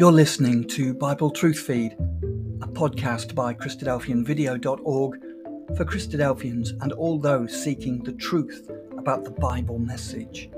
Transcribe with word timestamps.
You're 0.00 0.10
listening 0.10 0.66
to 0.68 0.94
Bible 0.94 1.30
Truth 1.30 1.58
Feed, 1.58 1.92
a 2.62 2.66
podcast 2.66 3.34
by 3.34 3.52
Christadelphianvideo.org 3.52 5.20
for 5.76 5.84
Christadelphians 5.84 6.70
and 6.82 6.92
all 6.92 7.18
those 7.18 7.62
seeking 7.62 8.02
the 8.02 8.14
truth 8.14 8.70
about 8.96 9.24
the 9.24 9.30
Bible 9.30 9.78
message. 9.78 10.48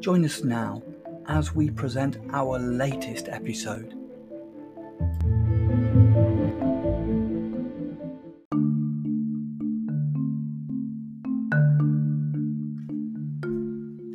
Join 0.00 0.24
us 0.24 0.42
now 0.42 0.82
as 1.28 1.54
we 1.54 1.68
present 1.68 2.16
our 2.32 2.58
latest 2.58 3.28
episode. 3.28 3.92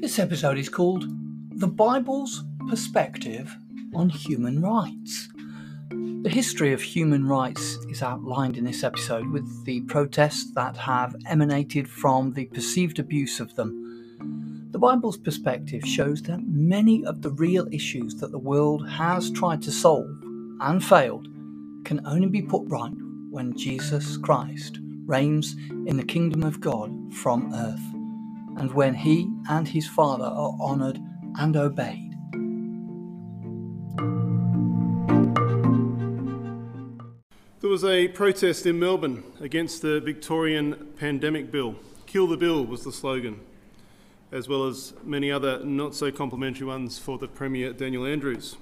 This 0.02 0.18
episode 0.18 0.58
is 0.58 0.68
called 0.68 1.06
The 1.60 1.68
Bible's 1.68 2.44
Perspective 2.68 3.56
on 3.94 4.10
human 4.10 4.62
rights. 4.62 5.30
The 6.22 6.30
history 6.30 6.74
of 6.74 6.82
human 6.82 7.26
rights 7.28 7.78
is 7.90 8.04
outlined 8.04 8.58
in 8.58 8.66
this 8.66 8.84
episode 8.84 9.30
with 9.30 9.66
the 9.66 9.82
protests 9.82 10.52
that 10.54 10.76
have 10.78 11.16
emanated 11.28 11.90
from 11.90 12.34
the 12.34 12.46
perceived 12.46 13.00
abuse 13.00 13.40
of 13.40 13.56
them. 13.56 14.68
The 14.72 14.80
Bible's 14.80 15.18
perspective 15.18 15.84
shows 15.86 16.22
that 16.24 16.46
many 16.46 17.06
of 17.06 17.22
the 17.22 17.32
real 17.32 17.68
issues 17.72 18.16
that 18.16 18.32
the 18.32 18.38
world 18.38 18.88
has 18.88 19.32
tried 19.32 19.62
to 19.64 19.72
solve 19.72 20.10
and 20.60 20.84
failed 20.84 21.28
can 21.86 22.06
only 22.06 22.28
be 22.28 22.42
put 22.42 22.64
right 22.68 22.94
when 23.32 23.58
Jesus 23.58 24.18
Christ 24.18 24.80
reigns 25.06 25.56
in 25.88 25.98
the 25.98 26.04
kingdom 26.04 26.44
of 26.44 26.62
God 26.62 27.14
from 27.14 27.54
earth, 27.54 28.60
and 28.60 28.72
when 28.74 28.94
he 28.94 29.28
and 29.50 29.68
his 29.68 29.88
Father 29.88 30.26
are 30.26 30.56
honoured 30.62 31.00
and 31.40 31.56
obeyed. 31.56 32.09
There 37.70 37.74
was 37.74 37.86
a 37.86 38.08
protest 38.08 38.66
in 38.66 38.80
Melbourne 38.80 39.24
against 39.40 39.84
the 39.84 40.00
Victorian 40.00 40.88
pandemic 40.98 41.52
bill. 41.52 41.76
Kill 42.08 42.26
the 42.26 42.36
bill 42.36 42.66
was 42.66 42.84
the 42.84 42.92
slogan, 42.92 43.42
as 44.32 44.50
well 44.50 44.66
as 44.66 44.96
many 45.04 45.32
other 45.32 45.64
not 45.64 45.94
so 45.94 46.12
complimentary 46.12 46.66
ones 46.66 46.98
for 46.98 47.20
the 47.20 47.28
Premier 47.28 47.72
Daniel 47.72 48.08
Andrews. 48.08 48.58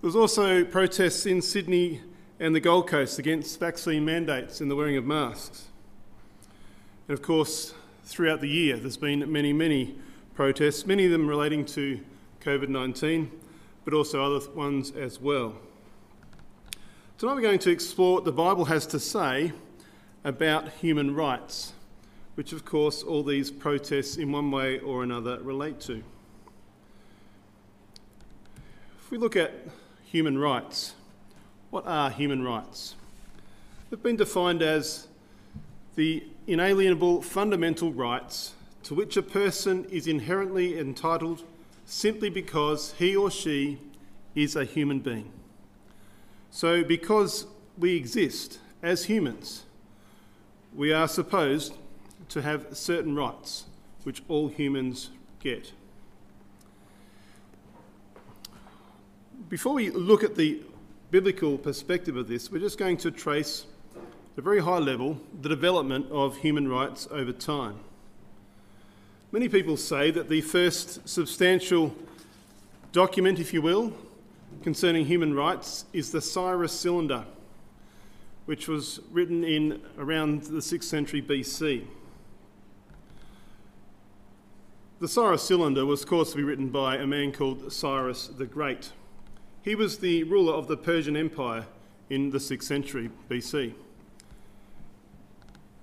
There 0.00 0.06
was 0.06 0.14
also 0.14 0.64
protests 0.64 1.26
in 1.26 1.42
Sydney 1.42 2.02
and 2.38 2.54
the 2.54 2.60
Gold 2.60 2.86
Coast 2.86 3.18
against 3.18 3.58
vaccine 3.58 4.04
mandates 4.04 4.60
and 4.60 4.70
the 4.70 4.76
wearing 4.76 4.96
of 4.96 5.04
masks. 5.04 5.64
And 7.08 7.18
of 7.18 7.20
course, 7.20 7.74
throughout 8.04 8.40
the 8.40 8.48
year, 8.48 8.76
there's 8.76 8.96
been 8.96 9.32
many, 9.32 9.52
many 9.52 9.96
protests, 10.36 10.86
many 10.86 11.06
of 11.06 11.10
them 11.10 11.26
relating 11.26 11.64
to 11.64 11.98
COVID 12.42 12.68
19, 12.68 13.32
but 13.84 13.92
also 13.92 14.22
other 14.22 14.48
ones 14.52 14.92
as 14.92 15.20
well. 15.20 15.56
Tonight 17.24 17.36
we're 17.36 17.40
going 17.40 17.58
to 17.60 17.70
explore 17.70 18.16
what 18.16 18.26
the 18.26 18.32
Bible 18.32 18.66
has 18.66 18.86
to 18.88 19.00
say 19.00 19.54
about 20.24 20.68
human 20.68 21.14
rights, 21.14 21.72
which 22.34 22.52
of 22.52 22.66
course 22.66 23.02
all 23.02 23.22
these 23.22 23.50
protests 23.50 24.18
in 24.18 24.30
one 24.30 24.50
way 24.50 24.78
or 24.80 25.02
another 25.02 25.40
relate 25.40 25.80
to. 25.80 26.04
If 29.00 29.10
we 29.10 29.16
look 29.16 29.36
at 29.36 29.54
human 30.04 30.36
rights, 30.36 30.92
what 31.70 31.86
are 31.86 32.10
human 32.10 32.42
rights? 32.42 32.94
They've 33.88 34.02
been 34.02 34.16
defined 34.16 34.60
as 34.60 35.08
the 35.96 36.24
inalienable 36.46 37.22
fundamental 37.22 37.90
rights 37.90 38.52
to 38.82 38.94
which 38.94 39.16
a 39.16 39.22
person 39.22 39.86
is 39.86 40.06
inherently 40.06 40.78
entitled 40.78 41.42
simply 41.86 42.28
because 42.28 42.92
he 42.98 43.16
or 43.16 43.30
she 43.30 43.78
is 44.34 44.56
a 44.56 44.66
human 44.66 45.00
being. 45.00 45.33
So, 46.54 46.84
because 46.84 47.48
we 47.76 47.96
exist 47.96 48.60
as 48.80 49.06
humans, 49.06 49.64
we 50.72 50.92
are 50.92 51.08
supposed 51.08 51.74
to 52.28 52.42
have 52.42 52.68
certain 52.76 53.16
rights 53.16 53.64
which 54.04 54.22
all 54.28 54.46
humans 54.46 55.10
get. 55.40 55.72
Before 59.48 59.74
we 59.74 59.90
look 59.90 60.22
at 60.22 60.36
the 60.36 60.62
biblical 61.10 61.58
perspective 61.58 62.16
of 62.16 62.28
this, 62.28 62.52
we're 62.52 62.60
just 62.60 62.78
going 62.78 62.98
to 62.98 63.10
trace 63.10 63.66
at 63.96 64.38
a 64.38 64.40
very 64.40 64.60
high 64.60 64.78
level 64.78 65.18
the 65.42 65.48
development 65.48 66.06
of 66.12 66.36
human 66.36 66.68
rights 66.68 67.08
over 67.10 67.32
time. 67.32 67.80
Many 69.32 69.48
people 69.48 69.76
say 69.76 70.12
that 70.12 70.28
the 70.28 70.40
first 70.40 71.08
substantial 71.08 71.96
document, 72.92 73.40
if 73.40 73.52
you 73.52 73.60
will, 73.60 73.92
concerning 74.62 75.06
human 75.06 75.34
rights 75.34 75.84
is 75.92 76.12
the 76.12 76.20
Cyrus 76.20 76.72
Cylinder, 76.72 77.24
which 78.46 78.68
was 78.68 79.00
written 79.10 79.44
in 79.44 79.82
around 79.98 80.44
the 80.44 80.60
6th 80.60 80.84
century 80.84 81.22
BC. 81.22 81.84
The 85.00 85.08
Cyrus 85.08 85.42
Cylinder 85.42 85.84
was, 85.84 86.04
caused 86.04 86.32
to 86.32 86.36
be 86.36 86.44
written 86.44 86.68
by 86.68 86.96
a 86.96 87.06
man 87.06 87.32
called 87.32 87.72
Cyrus 87.72 88.28
the 88.28 88.46
Great. 88.46 88.92
He 89.62 89.74
was 89.74 89.98
the 89.98 90.24
ruler 90.24 90.52
of 90.52 90.66
the 90.66 90.76
Persian 90.76 91.16
Empire 91.16 91.66
in 92.08 92.30
the 92.30 92.38
6th 92.38 92.62
century 92.62 93.10
BC. 93.28 93.74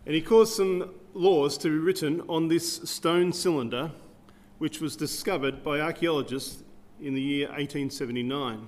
And 0.06 0.16
he 0.16 0.22
caused 0.22 0.54
some 0.54 0.92
laws 1.14 1.58
to 1.60 1.70
be 1.70 1.78
written 1.78 2.22
on 2.30 2.48
this 2.48 2.78
stone 2.90 3.34
cylinder, 3.34 3.92
which 4.58 4.80
was 4.80 4.96
discovered 4.96 5.64
by 5.64 5.80
archaeologists 5.80 6.64
in 7.02 7.14
the 7.16 7.22
year 7.22 7.48
1879. 7.48 8.68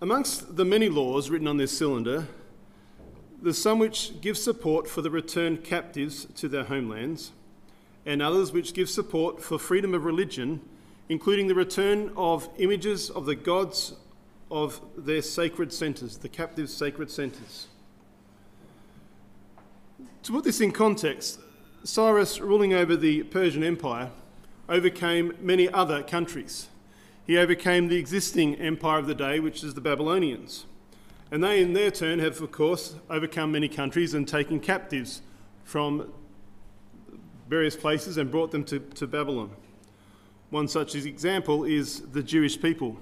Amongst 0.00 0.56
the 0.56 0.64
many 0.64 0.88
laws 0.88 1.30
written 1.30 1.48
on 1.48 1.56
this 1.56 1.76
cylinder, 1.76 2.28
there's 3.42 3.58
some 3.58 3.78
which 3.78 4.20
give 4.20 4.38
support 4.38 4.88
for 4.88 5.02
the 5.02 5.10
returned 5.10 5.64
captives 5.64 6.26
to 6.36 6.48
their 6.48 6.64
homelands, 6.64 7.32
and 8.04 8.22
others 8.22 8.52
which 8.52 8.74
give 8.74 8.88
support 8.88 9.42
for 9.42 9.58
freedom 9.58 9.94
of 9.94 10.04
religion, 10.04 10.60
including 11.08 11.48
the 11.48 11.54
return 11.54 12.12
of 12.16 12.48
images 12.58 13.10
of 13.10 13.26
the 13.26 13.34
gods 13.34 13.94
of 14.50 14.80
their 14.96 15.22
sacred 15.22 15.72
centres, 15.72 16.18
the 16.18 16.28
captives' 16.28 16.72
sacred 16.72 17.10
centres. 17.10 17.66
To 20.22 20.32
put 20.32 20.44
this 20.44 20.60
in 20.60 20.72
context, 20.72 21.40
Cyrus, 21.84 22.40
ruling 22.40 22.74
over 22.74 22.96
the 22.96 23.22
Persian 23.24 23.62
Empire, 23.62 24.10
overcame 24.68 25.34
many 25.40 25.68
other 25.68 26.02
countries. 26.02 26.68
He 27.26 27.36
overcame 27.36 27.88
the 27.88 27.96
existing 27.96 28.56
empire 28.56 28.98
of 28.98 29.06
the 29.06 29.14
day, 29.14 29.40
which 29.40 29.64
is 29.64 29.74
the 29.74 29.80
Babylonians. 29.80 30.66
And 31.30 31.42
they, 31.42 31.60
in 31.60 31.72
their 31.72 31.90
turn, 31.90 32.20
have, 32.20 32.40
of 32.40 32.52
course, 32.52 32.94
overcome 33.10 33.52
many 33.52 33.68
countries 33.68 34.14
and 34.14 34.28
taken 34.28 34.60
captives 34.60 35.22
from 35.64 36.12
various 37.48 37.74
places 37.74 38.16
and 38.16 38.30
brought 38.30 38.52
them 38.52 38.64
to, 38.64 38.78
to 38.78 39.06
Babylon. 39.06 39.50
One 40.50 40.68
such 40.68 40.94
example 40.94 41.64
is 41.64 42.00
the 42.12 42.22
Jewish 42.22 42.60
people, 42.60 42.98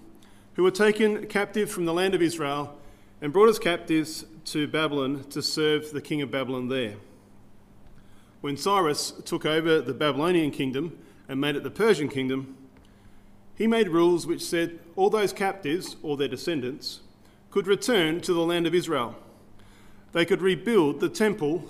who 0.55 0.63
were 0.63 0.71
taken 0.71 1.27
captive 1.27 1.71
from 1.71 1.85
the 1.85 1.93
land 1.93 2.15
of 2.15 2.23
Israel 2.23 2.79
and 3.21 3.33
brought 3.33 3.51
as 3.51 3.59
captives 3.59 4.25
to 4.47 4.67
Babylon 4.67 5.25
to 5.31 5.43
serve 5.43 5.91
the 5.93 6.01
king 6.01 6.23
of 6.23 6.31
Babylon 6.31 6.69
there. 6.69 6.97
When 8.41 8.57
Cyrus 8.57 9.13
took 9.25 9.45
over 9.45 9.81
the 9.81 9.95
Babylonian 9.95 10.51
kingdom, 10.51 10.99
and 11.29 11.41
made 11.41 11.57
it 11.57 11.63
the 11.63 11.71
Persian 11.71 12.09
kingdom, 12.09 12.57
he 13.55 13.67
made 13.67 13.89
rules 13.89 14.27
which 14.27 14.43
said 14.43 14.79
all 14.97 15.11
those 15.11 15.33
captives, 15.33 15.97
or 16.03 16.17
their 16.17 16.29
descendants, 16.29 17.01
could 17.51 17.67
return 17.67 18.21
to 18.21 18.35
the 18.35 18.41
land 18.41 18.67
of 18.67 18.75
Israel. 18.75 19.17
They 20.13 20.25
could 20.25 20.43
rebuild 20.43 21.01
the 21.01 21.09
temple 21.09 21.65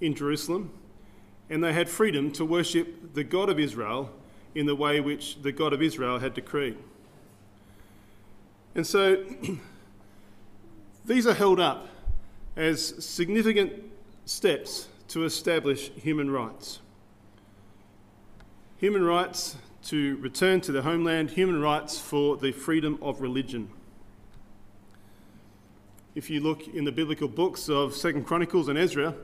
in 0.00 0.14
Jerusalem, 0.14 0.70
and 1.48 1.62
they 1.62 1.72
had 1.72 1.88
freedom 1.88 2.30
to 2.32 2.44
worship 2.44 3.14
the 3.14 3.24
God 3.24 3.48
of 3.48 3.58
Israel 3.58 4.10
in 4.54 4.66
the 4.66 4.76
way 4.76 5.00
which 5.00 5.42
the 5.42 5.52
God 5.52 5.72
of 5.72 5.82
Israel 5.82 6.18
had 6.18 6.34
decreed. 6.34 6.76
And 8.74 8.86
so 8.86 9.24
these 11.04 11.26
are 11.26 11.34
held 11.34 11.60
up 11.60 11.88
as 12.56 13.04
significant 13.04 13.72
steps 14.26 14.88
to 15.08 15.24
establish 15.24 15.90
human 15.90 16.30
rights 16.30 16.80
human 18.84 19.02
rights 19.02 19.56
to 19.82 20.18
return 20.18 20.60
to 20.60 20.70
their 20.70 20.82
homeland, 20.82 21.30
human 21.30 21.58
rights 21.58 21.98
for 21.98 22.36
the 22.36 22.52
freedom 22.52 22.98
of 23.00 23.22
religion. 23.22 23.66
If 26.14 26.28
you 26.28 26.40
look 26.40 26.68
in 26.68 26.84
the 26.84 26.92
biblical 26.92 27.26
books 27.26 27.70
of 27.70 27.94
Second 27.94 28.26
Chronicles 28.26 28.68
and 28.68 28.76
Ezra, 28.76 29.14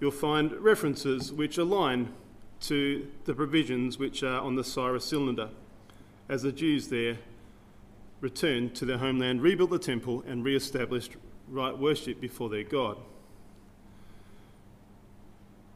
you'll 0.00 0.10
find 0.10 0.50
references 0.54 1.32
which 1.32 1.56
align 1.56 2.12
to 2.62 3.06
the 3.26 3.32
provisions 3.32 3.96
which 3.96 4.24
are 4.24 4.40
on 4.40 4.56
the 4.56 4.64
Cyrus 4.64 5.04
cylinder, 5.04 5.50
as 6.28 6.42
the 6.42 6.50
Jews 6.50 6.88
there 6.88 7.18
returned 8.20 8.74
to 8.74 8.84
their 8.84 8.98
homeland, 8.98 9.40
rebuilt 9.40 9.70
the 9.70 9.78
temple, 9.78 10.24
and 10.26 10.44
re 10.44 10.56
established 10.56 11.12
right 11.48 11.78
worship 11.78 12.20
before 12.20 12.48
their 12.48 12.64
God. 12.64 12.98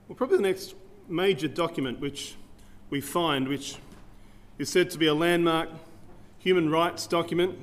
Well, 0.09 0.17
probably 0.17 0.39
the 0.39 0.43
next 0.43 0.75
major 1.09 1.47
document 1.47 2.01
which 2.01 2.35
we 2.91 3.01
find, 3.01 3.47
which 3.47 3.77
is 4.59 4.69
said 4.69 4.91
to 4.91 4.99
be 4.99 5.07
a 5.07 5.15
landmark 5.15 5.69
human 6.39 6.69
rights 6.71 7.07
document 7.07 7.57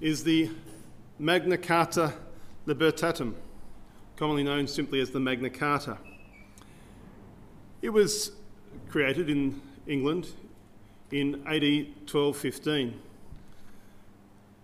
is 0.00 0.22
the 0.22 0.50
Magna 1.18 1.58
Carta 1.58 2.14
Libertatum, 2.66 3.34
commonly 4.16 4.44
known 4.44 4.68
simply 4.68 5.00
as 5.00 5.10
the 5.10 5.18
Magna 5.18 5.50
Carta. 5.50 5.98
It 7.82 7.90
was 7.90 8.32
created 8.88 9.28
in 9.28 9.60
England 9.86 10.28
in 11.10 11.36
AD 11.46 11.62
1215. 12.06 13.00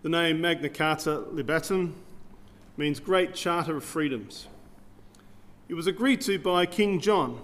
The 0.03 0.09
name 0.09 0.41
Magna 0.41 0.69
Carta 0.69 1.25
Libertatum 1.33 1.93
means 2.77 3.01
Great 3.01 3.35
Charter 3.35 3.79
of 3.79 3.85
Freedoms. 3.85 4.47
It 5.69 5.75
was 5.75 5.87
agreed 5.87 6.21
to 6.23 6.39
by 6.39 6.67
King 6.67 7.01
John. 7.01 7.41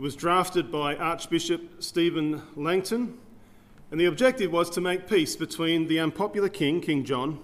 It 0.00 0.02
was 0.02 0.16
drafted 0.16 0.72
by 0.72 0.96
Archbishop 0.96 1.82
Stephen 1.82 2.40
Langton, 2.56 3.18
and 3.90 4.00
the 4.00 4.06
objective 4.06 4.50
was 4.50 4.70
to 4.70 4.80
make 4.80 5.06
peace 5.06 5.36
between 5.36 5.88
the 5.88 6.00
unpopular 6.00 6.48
king, 6.48 6.80
King 6.80 7.04
John, 7.04 7.38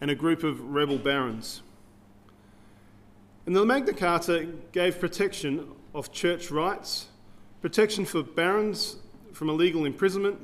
and 0.00 0.08
a 0.08 0.14
group 0.14 0.44
of 0.44 0.60
rebel 0.60 0.98
barons. 0.98 1.62
And 3.44 3.56
the 3.56 3.66
Magna 3.66 3.92
Carta 3.92 4.46
gave 4.70 5.00
protection 5.00 5.66
of 5.96 6.12
church 6.12 6.52
rights, 6.52 7.08
protection 7.60 8.04
for 8.04 8.22
barons 8.22 8.98
from 9.32 9.48
illegal 9.48 9.84
imprisonment, 9.84 10.38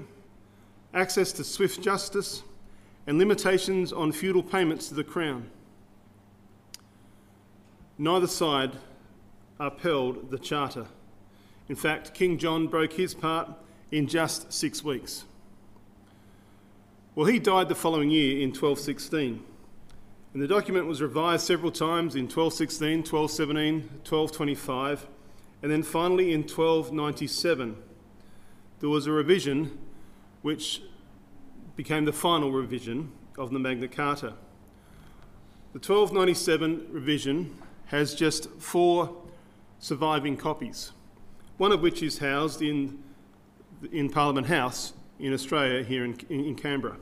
access 0.92 1.30
to 1.34 1.44
swift 1.44 1.80
justice, 1.80 2.42
and 3.06 3.18
limitations 3.18 3.92
on 3.92 4.10
feudal 4.10 4.42
payments 4.42 4.88
to 4.88 4.94
the 4.94 5.04
crown. 5.04 5.48
Neither 7.98 8.26
side 8.26 8.72
upheld 9.60 10.32
the 10.32 10.40
charter. 10.40 10.88
In 11.68 11.76
fact, 11.76 12.14
King 12.14 12.38
John 12.38 12.66
broke 12.66 12.94
his 12.94 13.14
part 13.14 13.48
in 13.90 14.06
just 14.06 14.52
six 14.52 14.82
weeks. 14.82 15.24
Well, 17.14 17.26
he 17.26 17.38
died 17.38 17.68
the 17.68 17.74
following 17.74 18.10
year 18.10 18.40
in 18.40 18.48
1216, 18.48 19.44
and 20.32 20.42
the 20.42 20.48
document 20.48 20.86
was 20.86 21.02
revised 21.02 21.46
several 21.46 21.70
times 21.70 22.14
in 22.14 22.22
1216, 22.22 23.00
1217, 23.00 23.74
1225, 24.08 25.06
and 25.62 25.70
then 25.70 25.82
finally 25.82 26.32
in 26.32 26.40
1297. 26.40 27.76
There 28.80 28.88
was 28.88 29.06
a 29.06 29.12
revision 29.12 29.78
which 30.40 30.82
became 31.76 32.04
the 32.04 32.12
final 32.12 32.50
revision 32.50 33.12
of 33.38 33.50
the 33.50 33.58
Magna 33.58 33.88
Carta. 33.88 34.34
The 35.72 35.78
1297 35.78 36.88
revision 36.90 37.56
has 37.86 38.14
just 38.14 38.48
four 38.58 39.14
surviving 39.78 40.36
copies, 40.36 40.92
one 41.62 41.70
of 41.70 41.80
which 41.80 42.02
is 42.02 42.18
housed 42.18 42.60
in, 42.60 42.98
in 43.92 44.10
Parliament 44.10 44.48
House 44.48 44.94
in 45.20 45.32
Australia, 45.32 45.84
here 45.84 46.04
in, 46.04 46.18
in 46.28 46.56
Canberra. 46.56 46.96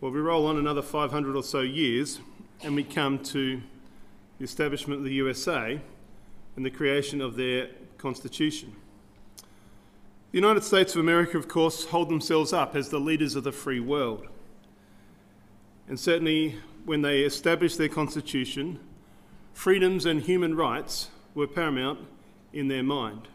Well, 0.00 0.10
we 0.10 0.18
roll 0.18 0.48
on 0.48 0.56
another 0.56 0.82
500 0.82 1.36
or 1.36 1.44
so 1.44 1.60
years 1.60 2.18
and 2.64 2.74
we 2.74 2.82
come 2.82 3.20
to 3.20 3.62
the 4.38 4.44
establishment 4.44 4.98
of 4.98 5.04
the 5.04 5.14
USA 5.14 5.80
and 6.56 6.66
the 6.66 6.70
creation 6.70 7.20
of 7.20 7.36
their 7.36 7.68
constitution. 7.96 8.74
The 10.32 10.38
United 10.38 10.64
States 10.64 10.96
of 10.96 11.02
America, 11.02 11.38
of 11.38 11.46
course, 11.46 11.84
hold 11.84 12.08
themselves 12.08 12.52
up 12.52 12.74
as 12.74 12.88
the 12.88 12.98
leaders 12.98 13.36
of 13.36 13.44
the 13.44 13.52
free 13.52 13.78
world. 13.78 14.26
And 15.86 16.00
certainly, 16.00 16.56
when 16.84 17.00
they 17.02 17.20
established 17.20 17.78
their 17.78 17.88
constitution, 17.88 18.80
freedoms 19.54 20.04
and 20.04 20.20
human 20.20 20.54
rights 20.54 21.08
were 21.34 21.46
paramount 21.46 22.00
in 22.52 22.68
their 22.68 22.82
mind. 22.82 23.28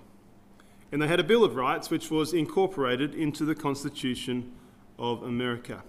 And 0.92 1.02
they 1.02 1.08
had 1.08 1.20
a 1.20 1.24
Bill 1.24 1.44
of 1.44 1.56
Rights 1.56 1.90
which 1.90 2.12
was 2.12 2.34
incorporated 2.34 3.16
into 3.16 3.46
the 3.46 3.56
Constitution 3.56 4.52
of 5.00 5.24
America. 5.24 5.84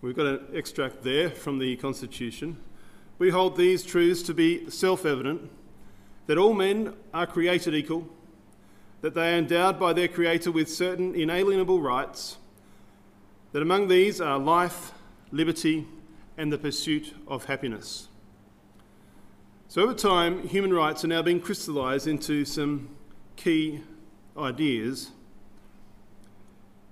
We've 0.00 0.16
got 0.16 0.26
an 0.26 0.40
extract 0.52 1.04
there 1.04 1.30
from 1.30 1.58
the 1.58 1.76
Constitution. 1.76 2.56
We 3.18 3.30
hold 3.30 3.56
these 3.56 3.84
truths 3.84 4.22
to 4.22 4.34
be 4.34 4.68
self 4.68 5.06
evident 5.06 5.48
that 6.26 6.38
all 6.38 6.54
men 6.54 6.94
are 7.12 7.26
created 7.26 7.74
equal 7.74 8.08
that 9.04 9.12
they 9.12 9.34
are 9.34 9.36
endowed 9.36 9.78
by 9.78 9.92
their 9.92 10.08
Creator 10.08 10.50
with 10.50 10.66
certain 10.66 11.14
inalienable 11.14 11.78
rights, 11.78 12.38
that 13.52 13.60
among 13.60 13.86
these 13.88 14.18
are 14.18 14.38
life, 14.38 14.92
liberty, 15.30 15.86
and 16.38 16.50
the 16.50 16.56
pursuit 16.56 17.14
of 17.28 17.44
happiness. 17.44 18.08
So, 19.66 19.82
over 19.82 19.94
time, 19.94 20.46
human 20.46 20.72
rights 20.72 21.04
are 21.04 21.08
now 21.08 21.22
being 21.22 21.40
crystallised 21.40 22.06
into 22.06 22.44
some 22.44 22.90
key 23.36 23.80
ideas. 24.36 25.10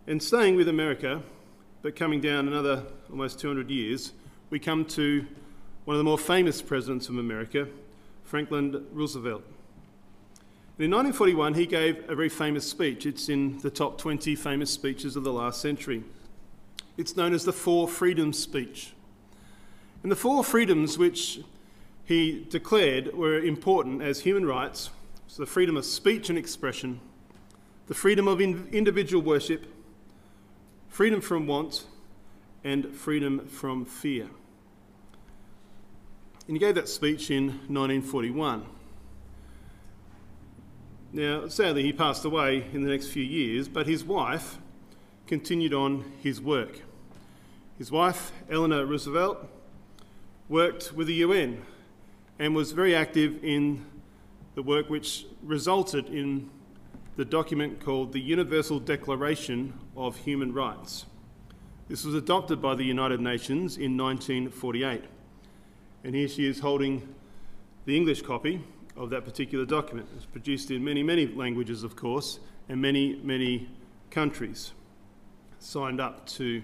And 0.07 0.21
staying 0.21 0.57
with 0.57 0.69
America, 0.69 1.23
but 1.83 1.95
coming 1.95 2.21
down 2.21 2.49
another 2.49 2.85
almost 3.11 3.39
200 3.39 3.71
years, 3.71 4.13
we 4.51 4.59
come 4.59 4.85
to 4.87 5.25
one 5.85 5.95
of 5.95 5.99
the 5.99 6.05
more 6.05 6.19
famous 6.19 6.61
presidents 6.61 7.09
of 7.09 7.19
America, 7.19 7.69
Franklin 8.25 8.85
Roosevelt. 8.93 9.43
In 10.79 10.91
1941, 10.91 11.55
he 11.55 11.67
gave 11.67 12.09
a 12.09 12.17
very 12.17 12.29
famous 12.29 12.69
speech. 12.69 13.07
It's 13.07 13.29
in 13.29 13.59
the 13.59 13.71
top 13.71 13.99
20 13.99 14.35
famous 14.35 14.71
speeches 14.71 15.15
of 15.15 15.23
the 15.23 15.33
last 15.33 15.61
century. 15.61 16.03
It's 16.97 17.17
known 17.17 17.35
as 17.35 17.45
the 17.45 17.53
Four 17.53 17.87
Freedoms 17.87 18.39
speech. 18.39 18.93
And 20.03 20.11
the 20.11 20.17
four 20.17 20.43
freedoms 20.43 20.99
which 20.99 21.41
he 22.13 22.47
declared 22.51 23.15
were 23.15 23.39
important 23.39 24.03
as 24.03 24.21
human 24.21 24.45
rights 24.45 24.91
so 25.27 25.43
the 25.43 25.47
freedom 25.47 25.79
of 25.79 25.85
speech 25.87 26.29
and 26.29 26.39
expression, 26.39 27.01
the 27.87 27.95
freedom 27.95 28.29
of 28.29 28.39
in- 28.39 28.69
individual 28.71 29.23
worship, 29.23 29.65
freedom 30.89 31.23
from 31.23 31.47
want, 31.47 31.87
and 32.65 32.95
freedom 32.95 33.47
from 33.47 33.87
fear. 33.87 34.29
And 36.47 36.57
he 36.57 36.59
gave 36.59 36.75
that 36.75 36.89
speech 36.89 37.31
in 37.31 37.47
1941. 37.47 38.67
Now, 41.15 41.49
sadly, 41.49 41.83
he 41.83 41.95
passed 41.95 42.27
away 42.27 42.67
in 42.75 42.83
the 42.83 42.91
next 42.91 43.07
few 43.07 43.25
years, 43.25 43.69
but 43.69 43.87
his 43.87 44.05
wife 44.05 44.59
continued 45.27 45.73
on 45.73 46.13
his 46.23 46.43
work. 46.43 46.83
His 47.79 47.91
wife, 47.91 48.33
Eleanor 48.51 48.85
Roosevelt, 48.85 49.49
worked 50.51 50.93
with 50.93 51.07
the 51.07 51.15
UN 51.15 51.63
and 52.43 52.57
was 52.57 52.73
very 52.73 52.93
active 52.93 53.39
in 53.45 53.87
the 54.57 54.63
work 54.65 54.91
which 54.91 55.27
resulted 55.45 56.09
in 56.09 56.51
the 57.15 57.25
document 57.25 57.79
called 57.79 58.13
the 58.13 58.21
Universal 58.21 58.81
Declaration 58.81 59.73
of 59.97 60.17
Human 60.17 60.53
Rights. 60.53 61.07
This 61.89 62.05
was 62.05 62.17
adopted 62.17 62.61
by 62.61 62.75
the 62.75 62.83
United 62.83 63.21
Nations 63.21 63.77
in 63.77 63.97
1948. 63.97 65.05
And 66.03 66.17
here 66.17 66.27
she 66.27 66.45
is 66.45 66.59
holding 66.59 67.15
the 67.85 67.97
English 67.97 68.23
copy, 68.23 68.61
of 68.97 69.09
that 69.11 69.25
particular 69.25 69.65
document. 69.65 70.09
It's 70.17 70.27
produced 70.27 70.73
in 70.73 70.83
many, 70.83 71.05
many 71.05 71.29
languages, 71.29 71.85
of 71.85 71.95
course, 71.95 72.41
and 72.69 72.83
many, 72.83 73.21
many 73.23 73.71
countries 74.11 74.73
signed 75.61 76.01
up 76.01 76.27
to 76.27 76.61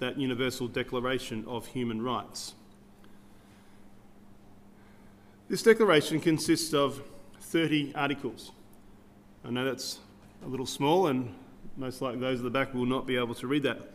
that 0.00 0.18
Universal 0.18 0.68
Declaration 0.68 1.44
of 1.46 1.68
Human 1.68 2.02
Rights. 2.02 2.54
This 5.50 5.64
declaration 5.64 6.20
consists 6.20 6.72
of 6.72 7.02
30 7.40 7.92
articles. 7.96 8.52
I 9.44 9.50
know 9.50 9.64
that's 9.64 9.98
a 10.44 10.48
little 10.48 10.64
small, 10.64 11.08
and 11.08 11.34
most 11.76 12.00
likely 12.00 12.20
those 12.20 12.38
at 12.38 12.44
the 12.44 12.50
back 12.50 12.72
will 12.72 12.86
not 12.86 13.04
be 13.04 13.16
able 13.16 13.34
to 13.34 13.48
read 13.48 13.64
that. 13.64 13.90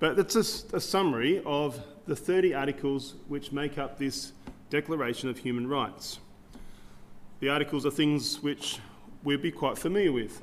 But 0.00 0.16
that's 0.16 0.34
a, 0.34 0.76
a 0.76 0.80
summary 0.80 1.40
of 1.46 1.80
the 2.06 2.16
30 2.16 2.54
articles 2.54 3.14
which 3.28 3.52
make 3.52 3.78
up 3.78 3.96
this 3.96 4.32
Declaration 4.70 5.28
of 5.28 5.38
Human 5.38 5.68
Rights. 5.68 6.18
The 7.38 7.48
articles 7.48 7.86
are 7.86 7.92
things 7.92 8.42
which 8.42 8.80
we'd 9.22 9.40
be 9.40 9.52
quite 9.52 9.78
familiar 9.78 10.10
with. 10.10 10.42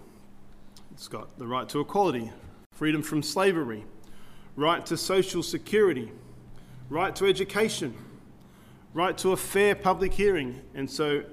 It's 0.94 1.10
got 1.10 1.38
the 1.38 1.48
right 1.48 1.68
to 1.68 1.82
equality, 1.82 2.32
freedom 2.72 3.04
from 3.04 3.24
slavery, 3.24 3.84
right 4.56 4.86
to 4.86 4.96
social 4.96 5.44
security, 5.44 6.14
right 6.90 7.14
to 7.18 7.26
education, 7.26 7.94
right 8.94 9.18
to 9.20 9.32
a 9.32 9.38
fair 9.38 9.76
public 9.76 10.14
hearing, 10.14 10.62
and 10.74 10.90
so 10.90 11.24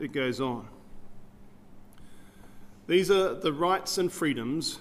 it 0.00 0.12
goes 0.12 0.40
on. 0.40 0.68
These 2.86 3.10
are 3.10 3.34
the 3.34 3.52
rights 3.52 3.98
and 3.98 4.12
freedoms 4.12 4.78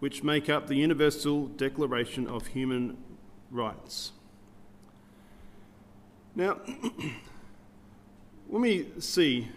which 0.00 0.22
make 0.22 0.48
up 0.48 0.66
the 0.66 0.74
Universal 0.74 1.48
Declaration 1.48 2.26
of 2.26 2.48
Human 2.48 2.96
Rights. 3.50 4.12
Now, 6.34 6.54
when 8.48 8.62
we 8.62 8.88
see 8.98 9.48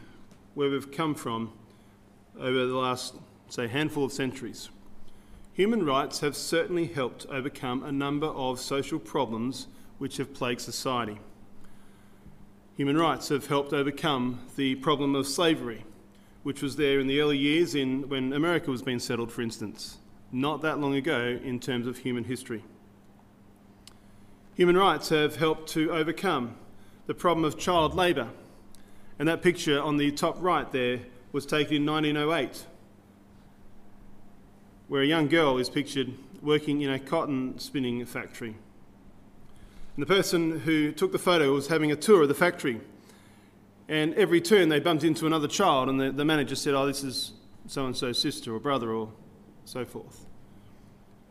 where 0.55 0.69
we've 0.69 0.91
come 0.91 1.13
from 1.13 1.51
over 2.39 2.65
the 2.65 2.75
last, 2.75 3.15
say, 3.49 3.67
handful 3.67 4.05
of 4.05 4.11
centuries. 4.11 4.69
Human 5.53 5.85
rights 5.85 6.19
have 6.19 6.35
certainly 6.35 6.87
helped 6.87 7.25
overcome 7.29 7.83
a 7.83 7.91
number 7.91 8.27
of 8.27 8.59
social 8.59 8.99
problems 8.99 9.67
which 9.97 10.17
have 10.17 10.33
plagued 10.33 10.61
society. 10.61 11.19
Human 12.77 12.97
rights 12.97 13.29
have 13.29 13.47
helped 13.47 13.71
overcome 13.71 14.41
the 14.57 14.75
problem 14.75 15.15
of 15.15 15.27
slavery, 15.27 15.85
which 16.43 16.61
was 16.61 16.75
there 16.75 16.99
in 16.99 17.07
the 17.07 17.21
early 17.21 17.37
years 17.37 17.73
in, 17.73 18.09
when 18.09 18.33
America 18.33 18.69
was 18.69 18.81
being 18.81 18.99
settled, 18.99 19.31
for 19.31 19.41
instance, 19.41 19.97
not 20.29 20.61
that 20.61 20.77
long 20.79 20.93
ago 20.93 21.39
in 21.41 21.57
terms 21.57 21.87
of 21.87 21.99
human 21.99 22.25
history. 22.25 22.65
Human 24.55 24.75
rights 24.75 25.07
have 25.07 25.37
helped 25.37 25.69
to 25.69 25.89
overcome 25.89 26.57
the 27.07 27.13
problem 27.13 27.45
of 27.45 27.57
child 27.57 27.95
labour, 27.95 28.27
and 29.19 29.29
that 29.29 29.41
picture 29.41 29.81
on 29.81 29.95
the 29.95 30.11
top 30.11 30.35
right 30.41 30.69
there 30.73 30.99
was 31.31 31.45
taken 31.45 31.77
in 31.77 31.85
1908, 31.85 32.65
where 34.89 35.01
a 35.01 35.07
young 35.07 35.29
girl 35.29 35.57
is 35.57 35.69
pictured 35.69 36.13
working 36.41 36.81
in 36.81 36.89
a 36.89 36.99
cotton 36.99 37.57
spinning 37.57 38.05
factory. 38.05 38.57
And 39.95 40.01
the 40.01 40.07
person 40.07 40.59
who 40.59 40.91
took 40.91 41.11
the 41.11 41.19
photo 41.19 41.53
was 41.53 41.67
having 41.67 41.91
a 41.91 41.95
tour 41.95 42.23
of 42.23 42.27
the 42.27 42.33
factory 42.33 42.81
and 43.87 44.13
every 44.15 44.41
turn 44.41 44.69
they 44.69 44.79
bumped 44.79 45.03
into 45.03 45.27
another 45.27 45.47
child, 45.47 45.89
and 45.89 45.99
the, 45.99 46.11
the 46.11 46.25
manager 46.25 46.55
said, 46.55 46.73
Oh, 46.73 46.85
this 46.85 47.03
is 47.03 47.33
so 47.67 47.85
and 47.85 47.95
so's 47.95 48.19
sister 48.19 48.53
or 48.53 48.59
brother 48.59 48.91
or 48.91 49.11
so 49.65 49.85
forth, 49.85 50.25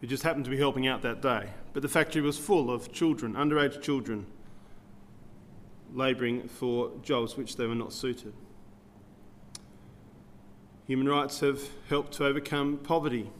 who 0.01 0.07
just 0.07 0.23
happened 0.23 0.45
to 0.45 0.51
be 0.51 0.57
helping 0.57 0.87
out 0.87 1.03
that 1.03 1.21
day. 1.21 1.49
But 1.73 1.83
the 1.83 1.89
factory 1.89 2.23
was 2.23 2.39
full 2.39 2.71
of 2.71 2.93
children, 2.93 3.35
underage 3.35 3.83
children, 3.83 4.27
labouring 5.93 6.49
for 6.49 6.93
jobs 7.03 7.37
which 7.37 7.57
they 7.57 7.67
were 7.67 7.75
not 7.75 7.93
suited. 7.93 8.33
Human 10.87 11.09
rights 11.09 11.41
have 11.41 11.61
helped 11.89 12.13
to 12.15 12.27
overcome 12.27 12.79
poverty, 12.79 13.31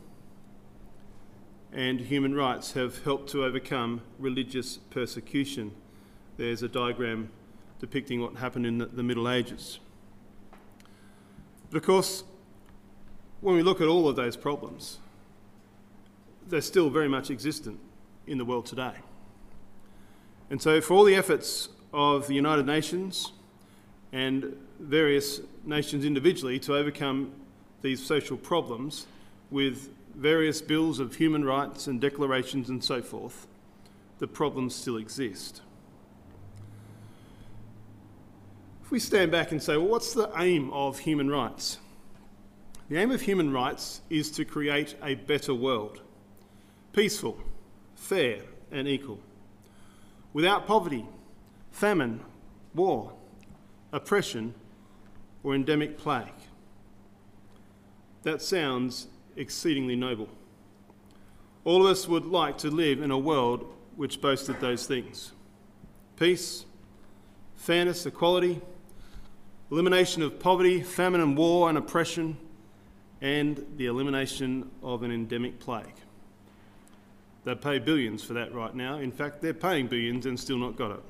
and 1.75 2.01
human 2.01 2.35
rights 2.37 2.73
have 2.73 3.03
helped 3.03 3.29
to 3.31 3.45
overcome 3.45 4.01
religious 4.21 4.77
persecution. 4.91 5.73
There's 6.37 6.63
a 6.63 6.69
diagram 6.69 7.31
depicting 7.81 8.21
what 8.21 8.37
happened 8.37 8.65
in 8.65 8.79
the, 8.79 9.03
Middle 9.03 9.29
Ages. 9.29 9.81
But 11.71 11.79
of 11.79 11.83
course, 11.83 12.23
when 13.41 13.57
we 13.57 13.63
look 13.63 13.81
at 13.81 13.89
all 13.89 14.09
of 14.09 14.15
those 14.15 14.37
problems, 14.37 14.99
they're 16.47 16.61
still 16.61 16.91
very 16.91 17.09
much 17.09 17.29
existent 17.29 17.81
in 18.29 18.39
the 18.39 18.45
world 18.45 18.67
today. 18.67 18.95
And 20.51 20.63
so, 20.63 20.81
for 20.81 20.95
all 20.95 21.05
the 21.05 21.17
efforts 21.17 21.71
of 21.93 22.29
the 22.29 22.35
United 22.35 22.67
Nations 22.67 23.33
and 24.13 24.57
various 24.79 25.41
nations 25.65 26.05
individually 26.05 26.61
to 26.61 26.77
overcome 26.77 27.33
these 27.83 28.05
social 28.05 28.37
problems 28.37 29.07
with 29.51 29.89
various 30.15 30.61
bills 30.61 30.99
of 30.99 31.17
human 31.17 31.45
rights 31.45 31.87
and 31.87 32.01
declarations 32.01 32.69
and 32.69 32.83
so 32.83 33.03
forth, 33.03 33.47
the 34.19 34.27
problems 34.27 34.75
still 34.75 34.97
exist. 34.97 35.61
If 38.83 38.91
we 38.91 38.99
stand 38.99 39.33
back 39.33 39.51
and 39.51 39.63
say, 39.63 39.77
well, 39.77 39.89
what's 39.89 40.13
the 40.13 40.31
aim 40.37 40.71
of 40.71 40.99
human 40.99 41.31
rights? 41.31 41.79
The 42.89 42.97
aim 42.99 43.11
of 43.11 43.23
human 43.23 43.53
rights 43.53 44.03
is 44.11 44.31
to 44.33 44.45
create 44.45 44.95
a 45.03 45.15
better 45.15 45.55
world 45.55 46.03
peaceful, 46.93 47.37
fair, 47.97 48.39
and 48.71 48.87
equal. 48.87 49.19
Without 50.33 50.67
poverty, 50.67 51.05
famine, 51.73 52.21
war, 52.75 53.13
oppression, 53.93 54.55
or 55.43 55.55
endemic 55.55 55.99
plague. 55.99 56.29
That 58.23 58.41
sounds 58.41 59.09
exceedingly 59.37 59.97
noble. 59.97 60.29
All 61.65 61.85
of 61.85 61.91
us 61.91 62.07
would 62.07 62.27
like 62.27 62.59
to 62.59 62.71
live 62.71 63.01
in 63.01 63.11
a 63.11 63.19
world 63.19 63.73
which 63.97 64.21
boasted 64.21 64.61
those 64.61 64.87
things 64.87 65.33
peace, 66.17 66.65
fairness, 67.57 68.07
equality, 68.07 68.61
elimination 69.71 70.23
of 70.23 70.39
poverty, 70.39 70.83
famine 70.83 71.21
and 71.21 71.37
war 71.37 71.69
and 71.69 71.79
oppression, 71.79 72.37
and 73.21 73.65
the 73.77 73.87
elimination 73.87 74.71
of 74.83 75.03
an 75.03 75.11
endemic 75.11 75.59
plague. 75.59 75.95
They 77.45 77.55
pay 77.55 77.79
billions 77.79 78.23
for 78.23 78.35
that 78.35 78.55
right 78.55 78.75
now. 78.75 78.99
In 78.99 79.13
fact, 79.13 79.43
they're 79.43 79.53
paying 79.55 79.87
billions 79.87 80.27
and 80.27 80.39
still 80.39 80.59
not 80.59 80.77
got 80.77 80.93
it. 80.93 81.03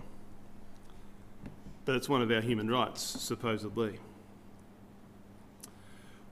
But 1.84 1.96
it's 1.96 2.08
one 2.08 2.22
of 2.22 2.30
our 2.30 2.40
human 2.40 2.70
rights, 2.70 3.02
supposedly. 3.02 3.98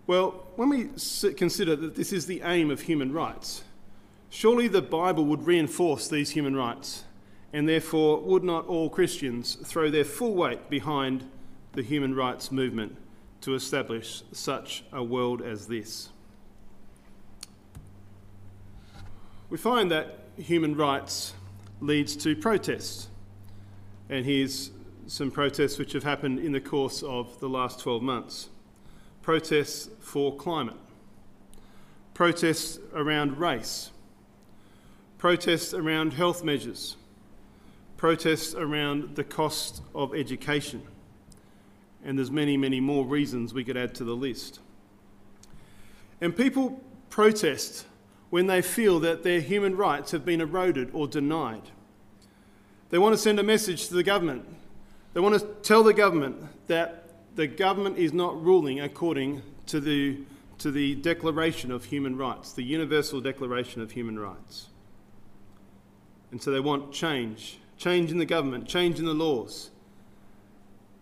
Well, 0.07 0.47
when 0.57 0.69
we 0.69 0.89
consider 1.37 1.77
that 1.77 1.95
this 1.95 2.13
is 2.13 2.27
the 2.27 2.43
aim 2.45 2.71
of 2.71 2.83
human 2.83 3.13
rights, 3.13 3.63
surely 4.31 4.67
the 4.67 4.83
Bible 4.83 5.25
would 5.27 5.47
reinforce 5.47 6.09
these 6.09 6.31
human 6.31 6.57
rights, 6.57 7.05
and 7.53 7.69
therefore 7.69 8.21
would 8.21 8.43
not 8.43 8.67
all 8.67 8.91
Christians 8.91 9.55
throw 9.55 9.91
their 9.91 10.05
full 10.05 10.35
weight 10.35 10.69
behind 10.69 11.29
the 11.75 11.83
human 11.83 12.17
rights 12.17 12.51
movement 12.51 12.97
to 13.43 13.55
establish 13.55 14.23
such 14.33 14.83
a 14.93 15.05
world 15.05 15.41
as 15.41 15.67
this. 15.67 16.09
We 19.51 19.59
find 19.59 19.91
that 19.93 20.19
human 20.37 20.77
rights 20.77 21.35
leads 21.81 22.17
to 22.17 22.35
protests, 22.35 23.09
and 24.09 24.25
here's 24.25 24.73
some 25.07 25.31
protests 25.31 25.79
which 25.79 25.93
have 25.93 26.05
happened 26.05 26.41
in 26.41 26.53
the 26.53 26.61
course 26.61 27.03
of 27.03 27.39
the 27.39 27.49
last 27.49 27.79
12 27.81 28.03
months 28.03 28.49
protests 29.23 29.88
for 30.00 30.37
climate, 30.37 30.76
protests 32.12 32.79
around 32.95 33.38
race, 33.38 33.91
protests 35.19 35.73
around 35.73 36.12
health 36.12 36.45
measures, 36.45 36.97
protests 37.97 38.55
around 38.55 39.17
the 39.17 39.25
cost 39.25 39.83
of 39.95 40.14
education 40.14 40.83
and 42.05 42.19
there's 42.19 42.31
many, 42.31 42.57
many 42.57 42.81
more 42.81 43.05
reasons 43.05 43.55
we 43.55 43.64
could 43.64 43.76
add 43.76 43.95
to 43.97 44.05
the 44.05 44.14
list. 44.14 44.61
And 46.21 46.37
people 46.37 46.81
protest 47.11 47.87
when 48.31 48.47
they 48.47 48.62
feel 48.62 48.99
that 49.00 49.23
their 49.23 49.41
human 49.41 49.76
rights 49.76 50.11
have 50.11 50.25
been 50.25 50.41
eroded 50.41 50.91
or 50.93 51.07
denied. 51.07 51.71
They 52.91 52.99
want 52.99 53.12
to 53.12 53.19
send 53.19 53.38
a 53.38 53.43
message 53.43 53.88
to 53.88 53.95
the 53.95 54.02
government. 54.02 54.47
They 55.14 55.21
want 55.21 55.38
to 55.38 55.47
tell 55.62 55.83
the 55.83 55.95
government 55.95 56.67
that 56.67 57.02
the 57.35 57.47
government 57.47 57.99
is 57.99 58.12
not 58.12 58.43
ruling 58.43 58.81
according 58.81 59.43
to 59.67 59.81
the, 59.81 60.19
to 60.59 60.71
the 60.71 60.95
Declaration 60.97 61.71
of 61.71 61.87
Human 61.87 62.17
Rights, 62.17 62.53
the 62.53 62.62
Universal 62.62 63.21
Declaration 63.23 63.81
of 63.81 63.93
Human 63.93 64.19
Rights. 64.19 64.69
And 66.31 66.43
so 66.43 66.51
they 66.51 66.61
want 66.61 66.93
change 66.93 67.59
change 67.83 68.12
in 68.12 68.19
the 68.19 68.27
government, 68.27 68.69
change 68.69 69.01
in 69.01 69.07
the 69.07 69.15
laws, 69.15 69.71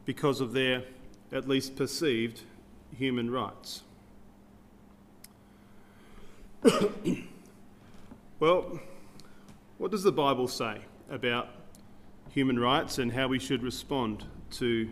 because 0.07 0.41
of 0.41 0.55
their 0.55 0.83
at 1.31 1.47
least 1.47 1.77
perceived 1.77 2.41
human 2.97 3.31
rights. 3.31 3.83
well, 8.41 8.81
what 9.77 9.91
does 9.91 10.03
the 10.03 10.13
Bible 10.13 10.49
say 10.49 10.79
about 11.11 11.49
human 12.31 12.59
rights 12.59 12.97
and 12.99 13.13
how 13.13 13.29
we 13.29 13.39
should 13.39 13.63
respond 13.63 14.25
to 14.53 14.91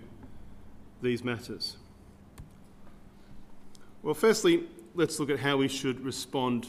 these 1.03 1.25
matters? 1.25 1.77
Well, 4.03 4.15
firstly, 4.15 4.65
let's 4.95 5.19
look 5.19 5.31
at 5.31 5.41
how 5.41 5.57
we 5.57 5.69
should 5.69 6.05
respond 6.05 6.69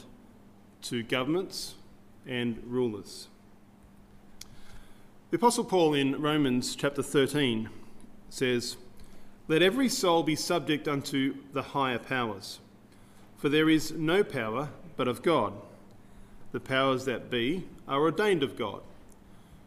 to 0.84 1.04
governments 1.04 1.76
and 2.26 2.62
rulers. 2.66 3.28
The 5.32 5.38
Apostle 5.38 5.64
Paul 5.64 5.94
in 5.94 6.20
Romans 6.20 6.76
chapter 6.76 7.04
13 7.04 7.70
says, 8.30 8.78
Let 9.48 9.62
every 9.62 9.90
soul 9.90 10.24
be 10.24 10.36
subject 10.36 10.88
unto 10.88 11.36
the 11.54 11.62
higher 11.62 12.00
powers, 12.00 12.60
for 13.38 13.50
there 13.50 13.70
is 13.70 13.92
no 13.92 14.24
power 14.24 14.70
but 14.96 15.08
of 15.08 15.22
God. 15.22 15.54
The 16.52 16.60
powers 16.60 17.06
that 17.06 17.30
be 17.30 17.66
are 17.88 18.02
ordained 18.02 18.42
of 18.42 18.58
God. 18.58 18.82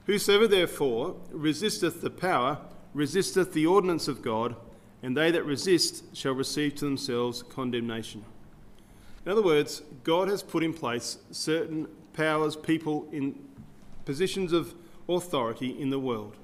Whosoever 0.07 0.49
therefore 0.49 1.15
resisteth 1.31 2.01
the 2.01 2.11
power 2.11 2.59
resisteth 2.95 3.53
the 3.53 3.67
ordinance 3.67 4.09
of 4.09 4.23
God, 4.23 4.57
and 5.03 5.17
they 5.17 5.31
that 5.31 5.45
resist 5.45 6.17
shall 6.17 6.35
receive 6.35 6.75
to 6.77 6.85
themselves 6.85 7.43
condemnation. 7.43 8.25
In 9.25 9.33
other 9.33 9.43
words, 9.43 9.83
God 10.05 10.29
has 10.29 10.43
put 10.43 10.63
in 10.63 10.73
place 10.73 11.19
certain 11.31 11.89
powers, 12.13 12.57
people 12.57 13.09
in 13.13 13.39
positions 14.05 14.53
of 14.53 14.75
authority 15.09 15.81
in 15.81 15.91
the 15.91 15.99
world. 15.99 16.37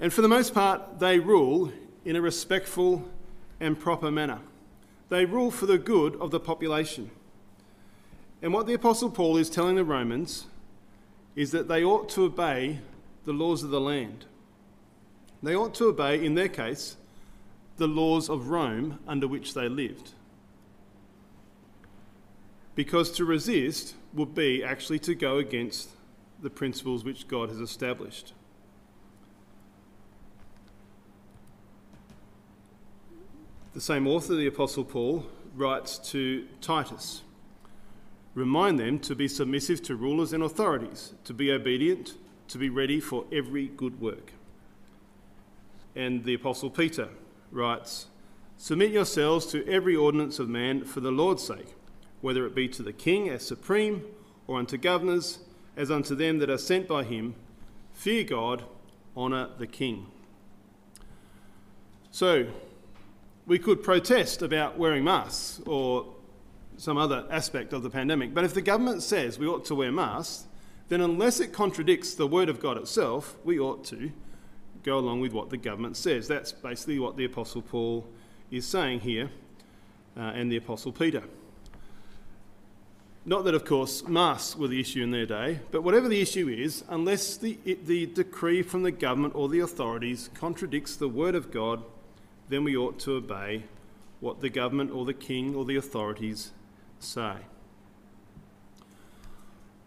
And 0.00 0.12
for 0.12 0.22
the 0.22 0.28
most 0.28 0.52
part, 0.52 0.98
they 0.98 1.18
rule 1.18 1.72
in 2.04 2.16
a 2.16 2.20
respectful 2.20 3.08
and 3.60 3.78
proper 3.78 4.10
manner. 4.10 4.40
They 5.08 5.24
rule 5.24 5.50
for 5.50 5.66
the 5.66 5.78
good 5.78 6.16
of 6.16 6.30
the 6.30 6.40
population. 6.40 7.10
And 8.42 8.52
what 8.52 8.66
the 8.66 8.74
Apostle 8.74 9.10
Paul 9.10 9.36
is 9.38 9.48
telling 9.48 9.76
the 9.76 9.84
Romans 9.84 10.46
is 11.34 11.52
that 11.52 11.68
they 11.68 11.82
ought 11.82 12.08
to 12.10 12.24
obey 12.24 12.80
the 13.26 13.32
laws 13.32 13.62
of 13.62 13.68
the 13.68 13.80
land. 13.80 14.24
They 15.42 15.54
ought 15.54 15.74
to 15.74 15.88
obey, 15.88 16.24
in 16.24 16.34
their 16.34 16.48
case, 16.48 16.96
the 17.76 17.86
laws 17.86 18.30
of 18.30 18.48
Rome 18.48 18.98
under 19.06 19.28
which 19.28 19.52
they 19.52 19.68
lived. 19.68 20.12
Because 22.74 23.10
to 23.12 23.26
resist 23.26 23.94
would 24.14 24.34
be 24.34 24.64
actually 24.64 24.98
to 25.00 25.14
go 25.14 25.36
against 25.36 25.90
the 26.40 26.48
principles 26.48 27.04
which 27.04 27.28
God 27.28 27.50
has 27.50 27.60
established. 27.60 28.32
the 33.76 33.82
same 33.82 34.06
author, 34.06 34.34
the 34.34 34.46
Apostle 34.46 34.84
Paul, 34.84 35.26
writes 35.54 35.98
to 35.98 36.46
Titus 36.62 37.20
Remind 38.34 38.78
them 38.78 38.98
to 39.00 39.14
be 39.14 39.28
submissive 39.28 39.82
to 39.82 39.96
rulers 39.96 40.32
and 40.32 40.42
authorities, 40.42 41.12
to 41.24 41.34
be 41.34 41.52
obedient, 41.52 42.14
to 42.48 42.58
be 42.58 42.68
ready 42.68 43.00
for 43.00 43.24
every 43.32 43.66
good 43.66 44.00
work. 44.00 44.32
And 45.94 46.24
the 46.24 46.34
Apostle 46.34 46.70
Peter 46.70 47.08
writes 47.50 48.06
Submit 48.58 48.90
yourselves 48.90 49.46
to 49.46 49.66
every 49.68 49.94
ordinance 49.94 50.38
of 50.38 50.48
man 50.48 50.84
for 50.84 51.00
the 51.00 51.10
Lord's 51.10 51.44
sake, 51.44 51.74
whether 52.20 52.46
it 52.46 52.54
be 52.54 52.68
to 52.68 52.82
the 52.82 52.92
king 52.92 53.28
as 53.28 53.46
supreme, 53.46 54.02
or 54.46 54.58
unto 54.58 54.78
governors 54.78 55.40
as 55.76 55.90
unto 55.90 56.14
them 56.14 56.38
that 56.38 56.48
are 56.48 56.58
sent 56.58 56.88
by 56.88 57.04
him. 57.04 57.34
Fear 57.92 58.24
God, 58.24 58.64
honour 59.16 59.50
the 59.58 59.66
king. 59.66 60.06
So, 62.10 62.46
we 63.46 63.58
could 63.58 63.82
protest 63.82 64.42
about 64.42 64.78
wearing 64.78 65.04
masks 65.04 65.60
or 65.66 66.06
some 66.78 66.98
other 66.98 67.26
aspect 67.30 67.72
of 67.72 67.82
the 67.82 67.90
pandemic, 67.90 68.34
but 68.34 68.44
if 68.44 68.54
the 68.54 68.62
government 68.62 69.02
says 69.02 69.38
we 69.38 69.46
ought 69.46 69.64
to 69.66 69.74
wear 69.74 69.92
masks, 69.92 70.45
then 70.88 71.00
unless 71.00 71.40
it 71.40 71.52
contradicts 71.52 72.14
the 72.14 72.26
word 72.26 72.48
of 72.48 72.60
God 72.60 72.76
itself, 72.76 73.36
we 73.44 73.58
ought 73.58 73.84
to 73.86 74.12
go 74.82 74.98
along 74.98 75.20
with 75.20 75.32
what 75.32 75.50
the 75.50 75.56
government 75.56 75.96
says. 75.96 76.28
That's 76.28 76.52
basically 76.52 76.98
what 76.98 77.16
the 77.16 77.24
Apostle 77.24 77.62
Paul 77.62 78.06
is 78.50 78.66
saying 78.66 79.00
here 79.00 79.30
uh, 80.16 80.20
and 80.20 80.50
the 80.50 80.56
Apostle 80.56 80.92
Peter. 80.92 81.24
Not 83.28 83.44
that, 83.44 83.54
of 83.56 83.64
course, 83.64 84.06
masks 84.06 84.56
were 84.56 84.68
the 84.68 84.78
issue 84.78 85.02
in 85.02 85.10
their 85.10 85.26
day, 85.26 85.58
but 85.72 85.82
whatever 85.82 86.08
the 86.08 86.20
issue 86.20 86.48
is, 86.48 86.84
unless 86.88 87.36
the, 87.36 87.58
the 87.84 88.06
decree 88.06 88.62
from 88.62 88.84
the 88.84 88.92
government 88.92 89.34
or 89.34 89.48
the 89.48 89.58
authorities 89.58 90.30
contradicts 90.34 90.94
the 90.94 91.08
word 91.08 91.34
of 91.34 91.50
God, 91.50 91.82
then 92.48 92.62
we 92.62 92.76
ought 92.76 93.00
to 93.00 93.16
obey 93.16 93.64
what 94.20 94.40
the 94.40 94.48
government 94.48 94.92
or 94.92 95.04
the 95.04 95.12
king 95.12 95.56
or 95.56 95.64
the 95.64 95.74
authorities 95.74 96.52
say. 97.00 97.34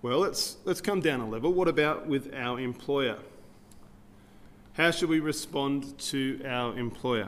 Well, 0.02 0.20
let's, 0.20 0.56
let's 0.64 0.80
come 0.80 1.02
down 1.02 1.20
a 1.20 1.28
level. 1.28 1.52
What 1.52 1.68
about 1.68 2.08
with 2.08 2.34
our 2.34 2.58
employer? 2.58 3.18
How 4.74 4.92
should 4.92 5.10
we 5.10 5.20
respond 5.20 5.98
to 6.00 6.42
our 6.46 6.78
employer? 6.78 7.28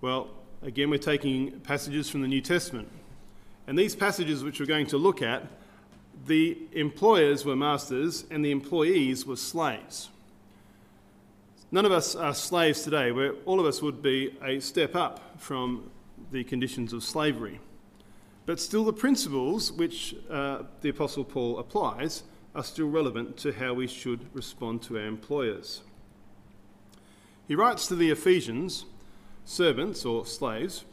Well, 0.00 0.30
again, 0.62 0.88
we're 0.88 0.98
taking 0.98 1.60
passages 1.60 2.08
from 2.08 2.22
the 2.22 2.28
New 2.28 2.40
Testament. 2.40 2.88
And 3.66 3.78
these 3.78 3.94
passages, 3.94 4.42
which 4.42 4.58
we're 4.58 4.64
going 4.64 4.86
to 4.86 4.96
look 4.96 5.20
at, 5.20 5.46
the 6.26 6.56
employers 6.72 7.44
were 7.44 7.56
masters 7.56 8.24
and 8.30 8.42
the 8.42 8.50
employees 8.50 9.26
were 9.26 9.36
slaves. 9.36 10.08
None 11.70 11.84
of 11.84 11.92
us 11.92 12.14
are 12.14 12.32
slaves 12.32 12.82
today, 12.82 13.12
where 13.12 13.34
all 13.44 13.60
of 13.60 13.66
us 13.66 13.82
would 13.82 14.00
be 14.00 14.34
a 14.42 14.60
step 14.60 14.94
up 14.94 15.38
from 15.38 15.90
the 16.30 16.42
conditions 16.44 16.94
of 16.94 17.04
slavery. 17.04 17.60
But 18.46 18.60
still, 18.60 18.84
the 18.84 18.92
principles 18.92 19.72
which 19.72 20.14
uh, 20.30 20.64
the 20.80 20.90
Apostle 20.90 21.24
Paul 21.24 21.58
applies 21.58 22.24
are 22.54 22.64
still 22.64 22.88
relevant 22.88 23.36
to 23.38 23.52
how 23.52 23.74
we 23.74 23.86
should 23.86 24.20
respond 24.34 24.82
to 24.82 24.98
our 24.98 25.06
employers. 25.06 25.82
He 27.48 27.54
writes 27.54 27.86
to 27.88 27.96
the 27.96 28.10
Ephesians, 28.10 28.84
servants 29.44 30.04
or 30.04 30.26
slaves, 30.26 30.84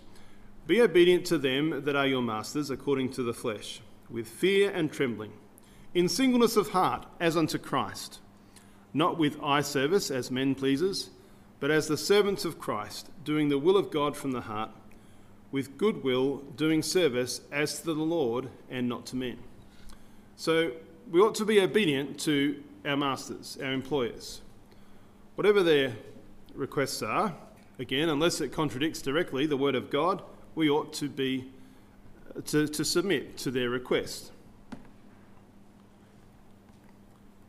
be 0.67 0.81
obedient 0.81 1.25
to 1.25 1.37
them 1.37 1.83
that 1.85 1.95
are 1.95 2.07
your 2.07 2.21
masters 2.21 2.69
according 2.69 3.11
to 3.13 3.23
the 3.23 3.33
flesh, 3.33 3.81
with 4.09 4.27
fear 4.27 4.71
and 4.71 4.91
trembling, 4.91 5.33
in 5.93 6.07
singleness 6.07 6.55
of 6.55 6.69
heart, 6.69 7.05
as 7.19 7.35
unto 7.35 7.57
Christ 7.57 8.19
not 8.93 9.17
with 9.17 9.41
eye 9.41 9.61
service 9.61 10.11
as 10.11 10.31
men 10.31 10.55
pleasers, 10.55 11.09
but 11.59 11.71
as 11.71 11.87
the 11.87 11.97
servants 11.97 12.45
of 12.45 12.59
Christ, 12.59 13.09
doing 13.23 13.49
the 13.49 13.57
will 13.57 13.77
of 13.77 13.91
God 13.91 14.17
from 14.17 14.31
the 14.31 14.41
heart, 14.41 14.71
with 15.51 15.77
goodwill 15.77 16.37
doing 16.55 16.81
service 16.81 17.41
as 17.51 17.79
to 17.79 17.93
the 17.93 17.93
Lord 17.93 18.49
and 18.69 18.87
not 18.87 19.05
to 19.07 19.15
men. 19.15 19.37
So 20.35 20.71
we 21.09 21.19
ought 21.19 21.35
to 21.35 21.45
be 21.45 21.59
obedient 21.59 22.19
to 22.21 22.63
our 22.85 22.97
masters, 22.97 23.57
our 23.61 23.71
employers. 23.71 24.41
Whatever 25.35 25.61
their 25.63 25.93
requests 26.53 27.01
are, 27.01 27.35
again, 27.79 28.09
unless 28.09 28.41
it 28.41 28.51
contradicts 28.51 29.01
directly 29.01 29.45
the 29.45 29.57
word 29.57 29.75
of 29.75 29.89
God, 29.89 30.21
we 30.55 30.69
ought 30.69 30.93
to 30.93 31.09
be 31.09 31.51
to, 32.45 32.67
to 32.67 32.85
submit 32.85 33.37
to 33.37 33.51
their 33.51 33.69
request. 33.69 34.31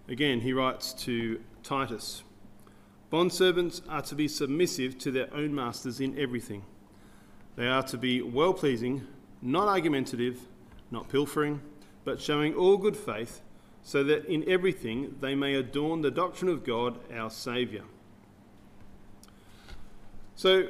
Again, 0.09 0.41
he 0.41 0.53
writes 0.53 0.93
to 1.05 1.41
Titus 1.62 2.25
Bondservants 3.12 3.83
are 3.88 4.03
to 4.03 4.15
be 4.15 4.27
submissive 4.27 4.99
to 4.99 5.11
their 5.11 5.33
own 5.35 5.55
masters 5.55 6.01
in 6.01 6.19
everything. 6.19 6.65
They 7.57 7.69
are 7.69 7.83
to 7.85 7.99
be 7.99 8.23
well 8.23 8.55
pleasing, 8.55 9.07
not 9.43 9.69
argumentative, 9.69 10.41
not 10.91 11.09
pilfering, 11.09 11.61
but 12.05 12.21
showing 12.21 12.55
all 12.55 12.77
good 12.77 12.97
faith, 12.97 13.41
so 13.83 14.03
that 14.05 14.25
in 14.27 14.49
everything 14.49 15.17
they 15.21 15.35
may 15.35 15.55
adorn 15.55 16.03
the 16.03 16.11
doctrine 16.11 16.51
of 16.51 16.65
God 16.65 16.99
our 17.12 17.31
Saviour. 17.31 17.85
So, 20.35 20.69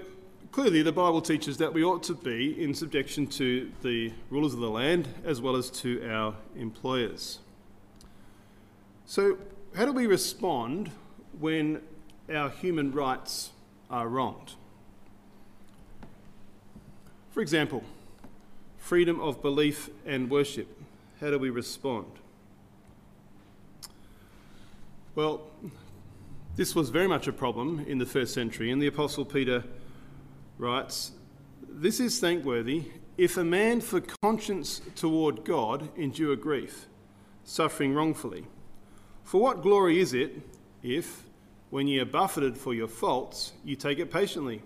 clearly, 0.50 0.82
the 0.82 0.92
Bible 0.92 1.22
teaches 1.22 1.56
that 1.58 1.72
we 1.72 1.84
ought 1.84 2.02
to 2.04 2.14
be 2.14 2.62
in 2.62 2.74
subjection 2.74 3.26
to 3.28 3.70
the 3.82 4.12
rulers 4.28 4.54
of 4.54 4.60
the 4.60 4.70
land 4.70 5.08
as 5.24 5.40
well 5.40 5.56
as 5.56 5.70
to 5.70 6.06
our 6.10 6.34
employers. 6.56 7.38
So, 9.06 9.38
how 9.76 9.84
do 9.84 9.92
we 9.92 10.06
respond 10.06 10.90
when 11.38 11.80
our 12.32 12.50
human 12.50 12.92
rights 12.92 13.50
are 13.90 14.08
wronged? 14.08 14.54
For 17.32 17.40
example, 17.40 17.82
freedom 18.76 19.18
of 19.18 19.40
belief 19.40 19.88
and 20.04 20.28
worship. 20.28 20.68
How 21.18 21.30
do 21.30 21.38
we 21.38 21.48
respond? 21.48 22.06
Well, 25.14 25.40
this 26.56 26.74
was 26.74 26.90
very 26.90 27.08
much 27.08 27.26
a 27.26 27.32
problem 27.32 27.86
in 27.88 27.96
the 27.96 28.04
first 28.04 28.34
century, 28.34 28.70
and 28.70 28.82
the 28.82 28.86
Apostle 28.86 29.24
Peter 29.24 29.64
writes 30.58 31.12
This 31.66 32.00
is 32.00 32.20
thankworthy 32.20 32.84
if 33.16 33.38
a 33.38 33.44
man 33.44 33.80
for 33.80 34.02
conscience 34.22 34.82
toward 34.94 35.42
God 35.42 35.88
endure 35.96 36.36
grief, 36.36 36.86
suffering 37.44 37.94
wrongfully. 37.94 38.46
For 39.24 39.40
what 39.40 39.62
glory 39.62 40.00
is 40.00 40.12
it 40.12 40.38
if, 40.82 41.24
when 41.70 41.88
ye 41.88 41.98
are 41.98 42.04
buffeted 42.04 42.58
for 42.58 42.74
your 42.74 42.88
faults, 42.88 43.52
you 43.64 43.74
take 43.74 43.98
it 43.98 44.10
patiently? 44.10 44.60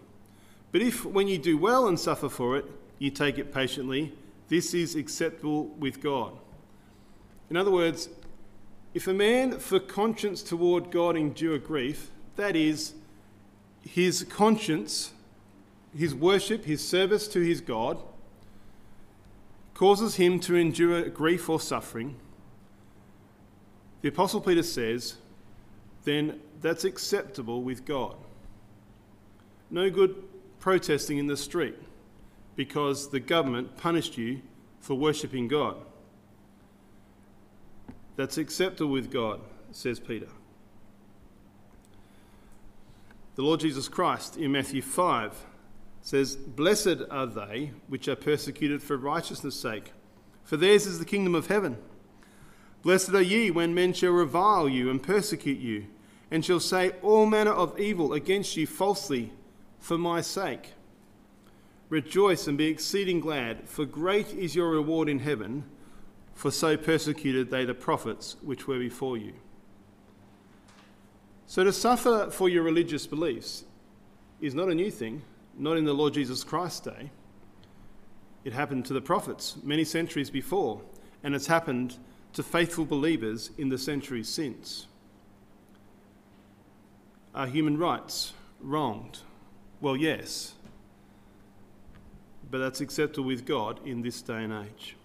But 0.77 0.83
if, 0.83 1.07
when 1.07 1.27
you 1.27 1.39
do 1.39 1.57
well 1.57 1.89
and 1.89 1.99
suffer 1.99 2.29
for 2.29 2.59
it, 2.59 2.67
you 2.99 3.11
take 3.11 3.39
it 3.39 3.51
patiently, 3.51 4.13
this 4.49 4.75
is 4.75 4.95
acceptable 4.95 5.69
with 5.69 6.03
God. 6.03 6.35
In 7.49 7.57
other 7.57 7.71
words, 7.71 8.11
if 8.93 9.07
a 9.07 9.15
man 9.15 9.59
for 9.59 9.81
conscience 9.81 10.43
toward 10.43 10.91
God 10.91 11.17
endure 11.17 11.57
grief, 11.57 12.11
that 12.37 12.55
is, 12.55 12.93
his 13.89 14.25
conscience, 14.25 15.13
his 15.97 16.15
worship, 16.15 16.67
his 16.67 16.87
service 16.87 17.27
to 17.29 17.41
his 17.41 17.63
God, 17.63 17.97
causes 19.73 20.17
him 20.17 20.39
to 20.41 20.57
endure 20.57 21.09
grief 21.09 21.49
or 21.49 21.59
suffering, 21.59 22.17
the 24.03 24.11
Apostle 24.11 24.43
Peter 24.43 24.63
says, 24.63 25.15
then 26.05 26.39
that's 26.61 26.85
acceptable 26.85 27.63
with 27.63 27.87
God. 27.87 28.17
No 29.71 29.89
good 29.89 30.23
protesting 30.67 31.19
in 31.19 31.29
the 31.29 31.37
street 31.37 31.77
because 32.57 33.11
the 33.11 33.21
government 33.21 33.77
punished 33.77 34.19
you 34.19 34.43
for 34.81 34.97
worshipping 34.97 35.47
God. 35.47 35.77
That's 38.17 38.37
acceptable 38.37 38.91
with 38.91 39.13
God, 39.13 39.39
says 39.71 40.01
Peter. 40.01 40.27
The 43.37 43.43
Lord 43.43 43.61
Jesus 43.61 43.87
Christ 43.87 44.37
in 44.37 44.51
Matthew 44.51 44.83
5 44.83 45.37
says, 46.03 46.35
Blessed 46.35 47.03
are 47.13 47.27
they 47.27 47.71
which 47.87 48.09
are 48.09 48.17
persecuted 48.17 48.83
for 48.83 48.97
righteousness' 48.97 49.55
sake, 49.55 49.93
for 50.43 50.57
theirs 50.57 50.85
is 50.85 50.99
the 50.99 51.05
kingdom 51.05 51.37
of 51.37 51.47
heaven. 51.47 51.77
Blessed 52.83 53.11
are 53.11 53.23
ye 53.23 53.53
when 53.53 53.73
men 53.73 53.93
shall 53.93 54.11
revile 54.11 54.69
you 54.69 54.91
and 54.91 55.01
persecute 55.01 55.61
you, 55.61 55.87
and 56.29 56.45
shall 56.45 56.59
say 56.59 56.91
all 57.03 57.25
manner 57.25 57.53
of 57.53 57.79
evil 57.79 58.13
against 58.13 58.57
you 58.57 58.67
falsely 58.67 59.31
for 59.79 59.99
my 59.99 60.21
sake. 60.21 60.73
Rejoice 61.89 62.49
and 62.49 62.59
be 62.59 62.67
exceeding 62.67 63.21
glad, 63.21 63.69
for 63.69 63.85
great 63.85 64.33
is 64.33 64.55
your 64.57 64.71
reward 64.71 65.09
in 65.09 65.21
heaven, 65.21 65.65
for 66.35 66.51
so 66.51 66.77
persecuted 66.77 67.51
they 67.51 67.65
the 67.65 67.75
prophets 67.75 68.37
which 68.43 68.67
were 68.67 68.79
before 68.79 69.17
you. 69.17 69.33
So 71.47 71.63
to 71.63 71.73
suffer 71.73 72.29
for 72.31 72.49
your 72.49 72.65
religious 72.65 73.07
beliefs 73.07 73.65
is 74.41 74.55
not 74.55 74.69
a 74.69 74.75
new 74.75 74.91
thing, 74.91 75.23
not 75.57 75.77
in 75.77 75.85
the 75.85 75.95
Lord 75.95 76.15
Jesus 76.15 76.43
Christ's 76.43 76.81
day. 76.81 77.11
It 78.45 78.53
happened 78.53 78.85
to 78.87 78.93
the 78.93 79.01
prophets 79.01 79.57
many 79.63 79.85
centuries 79.85 80.29
before, 80.29 80.81
and 81.23 81.35
it's 81.35 81.47
happened 81.47 81.97
to 82.33 82.43
faithful 82.43 82.85
believers 82.85 83.51
in 83.57 83.69
the 83.69 83.79
centuries 83.79 84.29
since. 84.29 84.87
Are 87.35 87.47
human 87.47 87.79
rights 87.79 88.33
wronged? 88.61 89.21
Well, 89.87 89.97
yes, 89.97 90.53
but 92.51 92.59
that's 92.59 92.81
acceptable 92.81 93.29
with 93.29 93.47
God 93.47 93.79
in 93.87 94.03
this 94.03 94.21
day 94.21 94.43
and 94.43 94.53
age. 94.53 94.97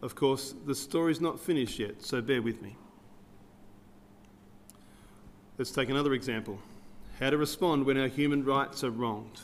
Of 0.00 0.14
course, 0.14 0.54
the 0.64 0.74
story's 0.74 1.20
not 1.20 1.38
finished 1.38 1.78
yet, 1.78 2.02
so 2.02 2.22
bear 2.22 2.40
with 2.40 2.62
me. 2.62 2.74
Let's 5.58 5.70
take 5.70 5.90
another 5.90 6.14
example 6.14 6.58
how 7.20 7.28
to 7.28 7.36
respond 7.36 7.84
when 7.84 7.98
our 7.98 8.08
human 8.08 8.46
rights 8.46 8.82
are 8.82 8.90
wronged. 8.90 9.40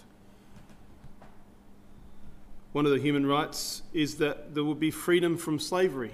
One 2.72 2.86
of 2.86 2.92
the 2.92 3.00
human 3.00 3.26
rights 3.26 3.82
is 3.92 4.14
that 4.14 4.54
there 4.54 4.64
will 4.64 4.74
be 4.74 4.90
freedom 4.90 5.36
from 5.36 5.58
slavery. 5.58 6.12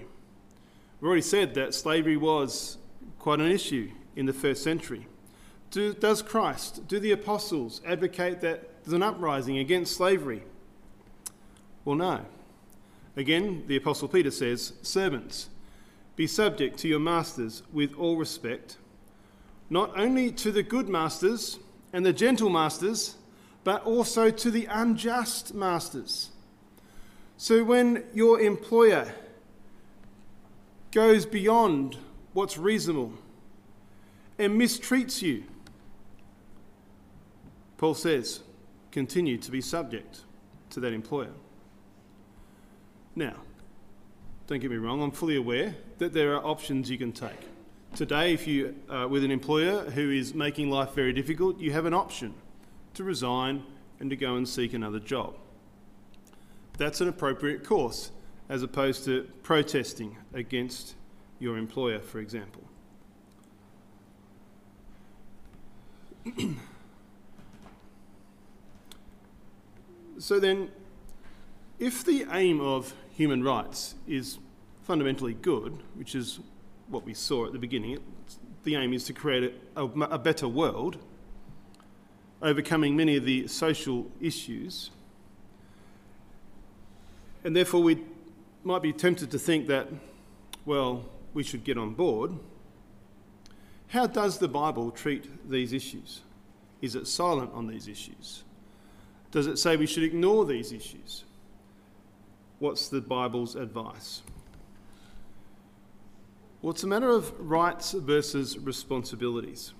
We've 1.00 1.06
already 1.06 1.22
said 1.22 1.54
that 1.54 1.72
slavery 1.74 2.16
was 2.16 2.78
quite 3.20 3.38
an 3.38 3.48
issue 3.48 3.92
in 4.16 4.26
the 4.26 4.32
first 4.32 4.64
century. 4.64 5.06
Do, 5.70 5.94
does 5.94 6.20
Christ, 6.22 6.88
do 6.88 6.98
the 6.98 7.12
apostles 7.12 7.80
advocate 7.86 8.40
that 8.40 8.84
there's 8.84 8.92
an 8.92 9.02
uprising 9.02 9.58
against 9.58 9.96
slavery? 9.96 10.42
Well, 11.84 11.96
no. 11.96 12.20
Again, 13.16 13.64
the 13.66 13.76
Apostle 13.76 14.08
Peter 14.08 14.30
says, 14.30 14.72
Servants, 14.82 15.48
be 16.16 16.26
subject 16.26 16.78
to 16.80 16.88
your 16.88 17.00
masters 17.00 17.62
with 17.72 17.94
all 17.94 18.16
respect, 18.16 18.76
not 19.68 19.96
only 19.98 20.30
to 20.32 20.50
the 20.50 20.62
good 20.62 20.88
masters 20.88 21.58
and 21.92 22.04
the 22.04 22.12
gentle 22.12 22.50
masters, 22.50 23.16
but 23.62 23.84
also 23.84 24.30
to 24.30 24.50
the 24.50 24.66
unjust 24.66 25.54
masters. 25.54 26.30
So 27.36 27.64
when 27.64 28.04
your 28.12 28.40
employer 28.40 29.14
goes 30.92 31.26
beyond 31.26 31.96
what's 32.32 32.58
reasonable 32.58 33.12
and 34.38 34.60
mistreats 34.60 35.22
you, 35.22 35.44
Paul 37.80 37.94
says, 37.94 38.40
continue 38.92 39.38
to 39.38 39.50
be 39.50 39.62
subject 39.62 40.20
to 40.68 40.80
that 40.80 40.92
employer. 40.92 41.32
Now, 43.16 43.36
don't 44.46 44.58
get 44.58 44.70
me 44.70 44.76
wrong, 44.76 45.02
I'm 45.02 45.10
fully 45.10 45.36
aware 45.36 45.74
that 45.96 46.12
there 46.12 46.34
are 46.34 46.44
options 46.44 46.90
you 46.90 46.98
can 46.98 47.10
take. 47.10 47.40
Today, 47.96 48.34
if 48.34 48.46
you 48.46 48.76
are 48.90 49.08
with 49.08 49.24
an 49.24 49.30
employer 49.30 49.88
who 49.92 50.10
is 50.10 50.34
making 50.34 50.68
life 50.68 50.90
very 50.92 51.14
difficult, 51.14 51.58
you 51.58 51.72
have 51.72 51.86
an 51.86 51.94
option 51.94 52.34
to 52.92 53.02
resign 53.02 53.64
and 53.98 54.10
to 54.10 54.16
go 54.16 54.36
and 54.36 54.46
seek 54.46 54.74
another 54.74 55.00
job. 55.00 55.36
That's 56.76 57.00
an 57.00 57.08
appropriate 57.08 57.64
course 57.64 58.10
as 58.50 58.62
opposed 58.62 59.06
to 59.06 59.22
protesting 59.42 60.18
against 60.34 60.96
your 61.38 61.56
employer, 61.56 62.00
for 62.00 62.18
example. 62.18 62.62
So 70.20 70.38
then, 70.38 70.68
if 71.78 72.04
the 72.04 72.26
aim 72.30 72.60
of 72.60 72.94
human 73.10 73.42
rights 73.42 73.94
is 74.06 74.38
fundamentally 74.82 75.32
good, 75.32 75.78
which 75.94 76.14
is 76.14 76.40
what 76.88 77.06
we 77.06 77.14
saw 77.14 77.46
at 77.46 77.52
the 77.52 77.58
beginning, 77.58 77.98
the 78.64 78.76
aim 78.76 78.92
is 78.92 79.04
to 79.04 79.14
create 79.14 79.54
a, 79.76 79.84
a, 79.84 80.18
better 80.18 80.46
world, 80.46 80.98
overcoming 82.42 82.98
many 82.98 83.16
of 83.16 83.24
the 83.24 83.46
social 83.46 84.10
issues, 84.20 84.90
and 87.42 87.56
therefore 87.56 87.82
we 87.82 88.04
might 88.62 88.82
be 88.82 88.92
tempted 88.92 89.30
to 89.30 89.38
think 89.38 89.68
that, 89.68 89.88
well, 90.66 91.02
we 91.32 91.42
should 91.42 91.64
get 91.64 91.78
on 91.78 91.94
board. 91.94 92.32
How 93.88 94.06
does 94.06 94.36
the 94.36 94.48
Bible 94.48 94.90
treat 94.90 95.48
these 95.48 95.72
issues? 95.72 96.20
Is 96.82 96.94
it 96.94 97.06
silent 97.06 97.52
on 97.54 97.66
these 97.66 97.88
issues? 97.88 98.42
Does 99.30 99.46
it 99.46 99.58
say 99.58 99.76
we 99.76 99.86
should 99.86 100.02
ignore 100.02 100.44
these 100.44 100.72
issues? 100.72 101.24
What's 102.58 102.88
the 102.88 103.00
Bible's 103.00 103.54
advice? 103.54 104.22
Well, 106.62 106.72
it's 106.72 106.82
a 106.82 106.88
matter 106.88 107.08
of 107.08 107.32
rights 107.38 107.92
versus 107.92 108.58
responsibilities. 108.58 109.72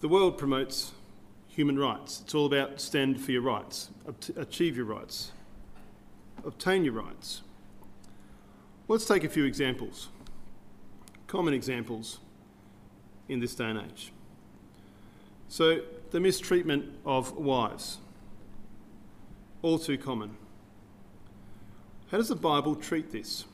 The 0.00 0.08
world 0.08 0.38
promotes 0.38 0.92
human 1.48 1.78
rights. 1.78 2.20
It's 2.22 2.34
all 2.34 2.46
about 2.46 2.80
stand 2.80 3.20
for 3.20 3.32
your 3.32 3.42
rights, 3.42 3.90
achieve 4.36 4.76
your 4.76 4.86
rights, 4.86 5.32
obtain 6.44 6.84
your 6.84 6.94
rights. 6.94 7.42
Let's 8.86 9.04
take 9.04 9.24
a 9.24 9.28
few 9.28 9.44
examples, 9.44 10.08
common 11.26 11.52
examples 11.52 12.20
in 13.28 13.40
this 13.40 13.54
day 13.54 13.64
and 13.64 13.80
age. 13.80 14.12
So, 15.48 15.80
the 16.10 16.20
mistreatment 16.20 16.94
of 17.04 17.36
wives, 17.36 17.98
all 19.62 19.78
too 19.78 19.98
common. 19.98 20.36
How 22.10 22.18
does 22.18 22.28
the 22.28 22.36
Bible 22.36 22.74
treat 22.74 23.10
this? 23.10 23.44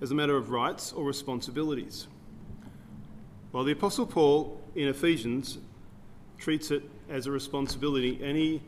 As 0.00 0.10
a 0.10 0.14
matter 0.14 0.36
of 0.36 0.50
rights 0.50 0.92
or 0.92 1.04
responsibilities? 1.04 2.06
Well, 3.50 3.64
the 3.64 3.72
Apostle 3.72 4.06
Paul 4.06 4.60
in 4.74 4.88
Ephesians 4.88 5.58
treats 6.38 6.70
it 6.70 6.88
as 7.08 7.26
a 7.26 7.30
responsibility 7.30 8.22
and 8.22 8.36
he 8.36 8.62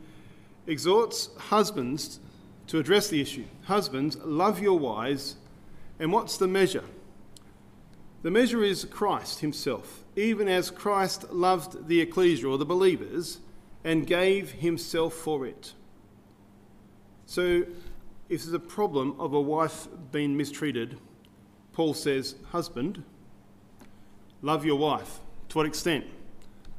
exhorts 0.66 1.30
husbands 1.36 2.18
to 2.66 2.78
address 2.78 3.08
the 3.08 3.20
issue. 3.20 3.44
Husbands, 3.64 4.16
love 4.24 4.60
your 4.60 4.78
wives, 4.78 5.36
and 5.98 6.12
what's 6.12 6.36
the 6.36 6.48
measure? 6.48 6.84
The 8.22 8.30
measure 8.30 8.62
is 8.62 8.84
Christ 8.84 9.40
Himself, 9.40 10.04
even 10.14 10.46
as 10.46 10.70
Christ 10.70 11.32
loved 11.32 11.88
the 11.88 12.00
ecclesia 12.00 12.48
or 12.48 12.58
the 12.58 12.66
believers 12.66 13.38
and 13.82 14.06
gave 14.06 14.52
Himself 14.52 15.14
for 15.14 15.46
it. 15.46 15.72
So, 17.24 17.64
if 18.28 18.42
there's 18.42 18.52
a 18.52 18.58
problem 18.58 19.18
of 19.18 19.32
a 19.32 19.40
wife 19.40 19.88
being 20.12 20.36
mistreated, 20.36 20.98
Paul 21.72 21.94
says, 21.94 22.34
Husband, 22.50 23.02
love 24.42 24.66
your 24.66 24.78
wife. 24.78 25.20
To 25.48 25.58
what 25.58 25.66
extent? 25.66 26.04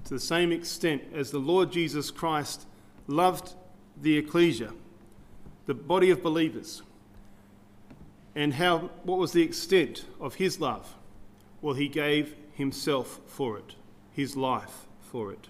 To 0.06 0.14
the 0.14 0.20
same 0.20 0.52
extent 0.52 1.04
as 1.14 1.32
the 1.32 1.40
Lord 1.40 1.72
Jesus 1.72 2.12
Christ 2.12 2.68
loved 3.08 3.54
the 4.00 4.18
ecclesia, 4.18 4.74
the 5.66 5.74
body 5.74 6.12
of 6.12 6.22
believers. 6.22 6.84
And 8.36 8.54
how, 8.54 8.92
what 9.04 9.18
was 9.18 9.32
the 9.32 9.42
extent 9.42 10.06
of 10.20 10.36
his 10.36 10.60
love? 10.60 10.96
Well, 11.62 11.76
he 11.76 11.88
gave 11.88 12.36
himself 12.54 13.22
for 13.28 13.58
it, 13.58 13.76
his 14.12 14.36
life 14.36 14.88
for 15.00 15.32
it. 15.32 15.48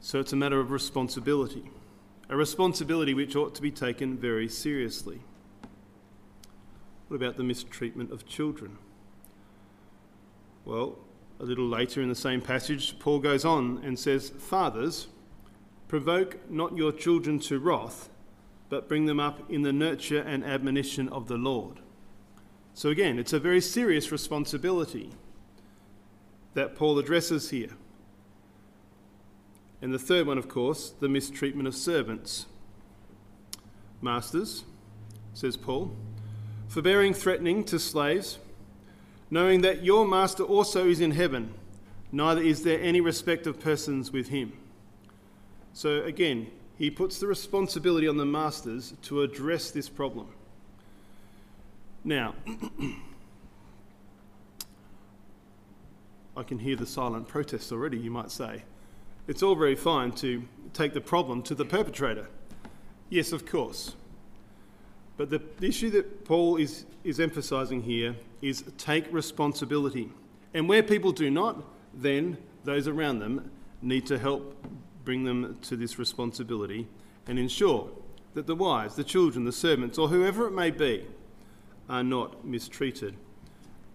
So 0.00 0.20
it's 0.20 0.32
a 0.32 0.36
matter 0.36 0.58
of 0.58 0.70
responsibility, 0.70 1.70
a 2.28 2.36
responsibility 2.36 3.14
which 3.14 3.36
ought 3.36 3.54
to 3.54 3.62
be 3.62 3.70
taken 3.70 4.16
very 4.16 4.48
seriously. 4.48 5.20
What 7.08 7.16
about 7.16 7.36
the 7.36 7.44
mistreatment 7.44 8.12
of 8.12 8.26
children? 8.26 8.78
Well, 10.64 10.98
a 11.40 11.44
little 11.44 11.68
later 11.68 12.02
in 12.02 12.08
the 12.08 12.14
same 12.14 12.40
passage, 12.40 12.98
Paul 12.98 13.20
goes 13.20 13.44
on 13.44 13.80
and 13.84 13.98
says, 13.98 14.30
Fathers, 14.30 15.08
provoke 15.86 16.50
not 16.50 16.76
your 16.76 16.92
children 16.92 17.38
to 17.40 17.58
wrath, 17.58 18.08
but 18.68 18.88
bring 18.88 19.06
them 19.06 19.20
up 19.20 19.50
in 19.50 19.62
the 19.62 19.72
nurture 19.72 20.20
and 20.20 20.44
admonition 20.44 21.08
of 21.08 21.28
the 21.28 21.36
Lord. 21.38 21.80
So, 22.78 22.90
again, 22.90 23.18
it's 23.18 23.32
a 23.32 23.40
very 23.40 23.60
serious 23.60 24.12
responsibility 24.12 25.10
that 26.54 26.76
Paul 26.76 26.96
addresses 27.00 27.50
here. 27.50 27.70
And 29.82 29.92
the 29.92 29.98
third 29.98 30.28
one, 30.28 30.38
of 30.38 30.48
course, 30.48 30.90
the 31.00 31.08
mistreatment 31.08 31.66
of 31.66 31.74
servants. 31.74 32.46
Masters, 34.00 34.62
says 35.34 35.56
Paul, 35.56 35.90
forbearing 36.68 37.14
threatening 37.14 37.64
to 37.64 37.80
slaves, 37.80 38.38
knowing 39.28 39.62
that 39.62 39.82
your 39.82 40.06
master 40.06 40.44
also 40.44 40.88
is 40.88 41.00
in 41.00 41.10
heaven, 41.10 41.54
neither 42.12 42.40
is 42.40 42.62
there 42.62 42.80
any 42.80 43.00
respect 43.00 43.48
of 43.48 43.58
persons 43.58 44.12
with 44.12 44.28
him. 44.28 44.52
So 45.72 46.04
again, 46.04 46.46
he 46.76 46.92
puts 46.92 47.18
the 47.18 47.26
responsibility 47.26 48.06
on 48.06 48.18
the 48.18 48.24
masters 48.24 48.94
to 49.02 49.22
address 49.22 49.72
this 49.72 49.88
problem. 49.88 50.28
Now, 52.08 52.34
I 56.34 56.42
can 56.42 56.58
hear 56.58 56.74
the 56.74 56.86
silent 56.86 57.28
protest 57.28 57.70
already, 57.70 57.98
you 57.98 58.10
might 58.10 58.30
say. 58.30 58.62
It's 59.26 59.42
all 59.42 59.54
very 59.54 59.74
fine 59.74 60.12
to 60.12 60.42
take 60.72 60.94
the 60.94 61.02
problem 61.02 61.42
to 61.42 61.54
the 61.54 61.66
perpetrator. 61.66 62.28
Yes, 63.10 63.32
of 63.32 63.44
course. 63.44 63.94
But 65.18 65.28
the, 65.28 65.42
issue 65.60 65.90
that 65.90 66.24
Paul 66.24 66.56
is, 66.56 66.86
is 67.04 67.20
emphasising 67.20 67.82
here 67.82 68.16
is 68.40 68.64
take 68.78 69.04
responsibility. 69.12 70.08
And 70.54 70.66
where 70.66 70.82
people 70.82 71.12
do 71.12 71.30
not, 71.30 71.62
then 71.92 72.38
those 72.64 72.88
around 72.88 73.18
them 73.18 73.50
need 73.82 74.06
to 74.06 74.18
help 74.18 74.56
bring 75.04 75.24
them 75.24 75.58
to 75.64 75.76
this 75.76 75.98
responsibility 75.98 76.88
and 77.26 77.38
ensure 77.38 77.90
that 78.32 78.46
the 78.46 78.56
wives, 78.56 78.94
the 78.94 79.04
children, 79.04 79.44
the 79.44 79.52
servants, 79.52 79.98
or 79.98 80.08
whoever 80.08 80.46
it 80.46 80.52
may 80.52 80.70
be, 80.70 81.04
are 81.88 82.02
not 82.02 82.44
mistreated 82.44 83.14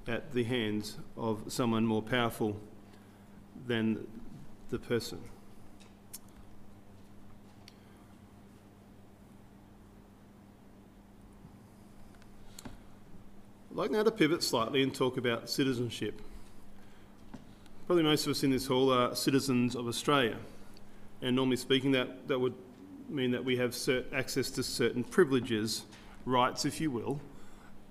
at 0.08 0.34
the 0.34 0.44
hands 0.44 0.98
of 1.16 1.44
someone 1.48 1.86
more 1.86 2.02
powerful 2.02 2.60
than 3.68 4.06
the 4.70 4.80
person. 4.80 5.20
I'd 13.72 13.78
like 13.78 13.92
now 13.92 14.04
to 14.04 14.12
pivot 14.12 14.44
slightly 14.44 14.84
and 14.84 14.94
talk 14.94 15.18
about 15.18 15.50
citizenship. 15.50 16.22
Probably 17.88 18.04
most 18.04 18.26
of 18.26 18.32
us 18.32 18.44
in 18.44 18.52
this 18.52 18.68
hall 18.68 18.92
are 18.92 19.16
citizens 19.16 19.76
of 19.76 19.88
Australia, 19.88 20.38
and 21.22 21.36
normally 21.36 21.58
speaking, 21.58 21.92
that, 21.94 22.28
that 22.28 22.40
would 22.40 22.54
mean 23.10 23.32
that 23.32 23.44
we 23.44 23.58
have 23.58 23.76
access 24.14 24.50
to 24.52 24.64
certain 24.64 25.04
privileges, 25.04 25.84
rights, 26.26 26.66
if 26.66 26.80
you 26.80 26.92
will, 26.92 27.20